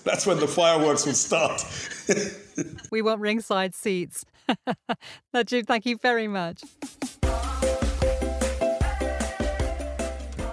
That's 0.03 0.27
when 0.27 0.39
the 0.39 0.47
fireworks 0.47 1.07
will 1.07 1.13
start. 1.13 1.65
we 2.91 3.01
want 3.01 3.21
ringside 3.21 3.73
seats. 3.73 4.23
Najib, 5.33 5.67
thank 5.67 5.85
you 5.85 5.97
very 5.97 6.27
much. 6.27 6.63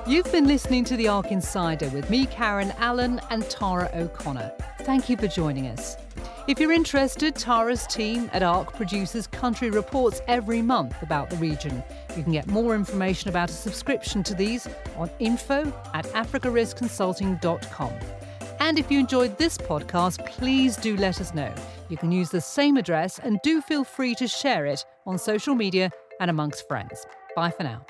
You've 0.06 0.30
been 0.30 0.46
listening 0.46 0.84
to 0.84 0.96
The 0.96 1.08
ARC 1.08 1.32
Insider 1.32 1.88
with 1.88 2.08
me, 2.10 2.26
Karen 2.26 2.72
Allen, 2.78 3.20
and 3.30 3.48
Tara 3.50 3.90
O'Connor. 3.92 4.52
Thank 4.82 5.08
you 5.08 5.16
for 5.16 5.26
joining 5.26 5.66
us. 5.66 5.96
If 6.46 6.60
you're 6.60 6.70
interested, 6.70 7.34
Tara's 7.34 7.88
team 7.88 8.30
at 8.32 8.44
ARC 8.44 8.72
produces 8.74 9.26
country 9.26 9.68
reports 9.68 10.20
every 10.28 10.62
month 10.62 11.02
about 11.02 11.28
the 11.28 11.36
region. 11.38 11.82
You 12.16 12.22
can 12.22 12.30
get 12.30 12.46
more 12.46 12.76
information 12.76 13.30
about 13.30 13.50
a 13.50 13.52
subscription 13.52 14.22
to 14.22 14.34
these 14.34 14.68
on 14.96 15.10
info 15.18 15.72
at 15.92 16.04
africariskconsulting.com. 16.06 17.92
And 18.60 18.78
if 18.78 18.90
you 18.90 18.98
enjoyed 18.98 19.38
this 19.38 19.58
podcast, 19.58 20.24
please 20.26 20.76
do 20.76 20.96
let 20.96 21.20
us 21.20 21.34
know. 21.34 21.52
You 21.88 21.96
can 21.96 22.10
use 22.10 22.30
the 22.30 22.40
same 22.40 22.76
address 22.76 23.18
and 23.18 23.38
do 23.42 23.60
feel 23.60 23.84
free 23.84 24.14
to 24.16 24.26
share 24.26 24.66
it 24.66 24.84
on 25.06 25.18
social 25.18 25.54
media 25.54 25.90
and 26.20 26.30
amongst 26.30 26.66
friends. 26.66 27.06
Bye 27.34 27.50
for 27.50 27.62
now. 27.62 27.86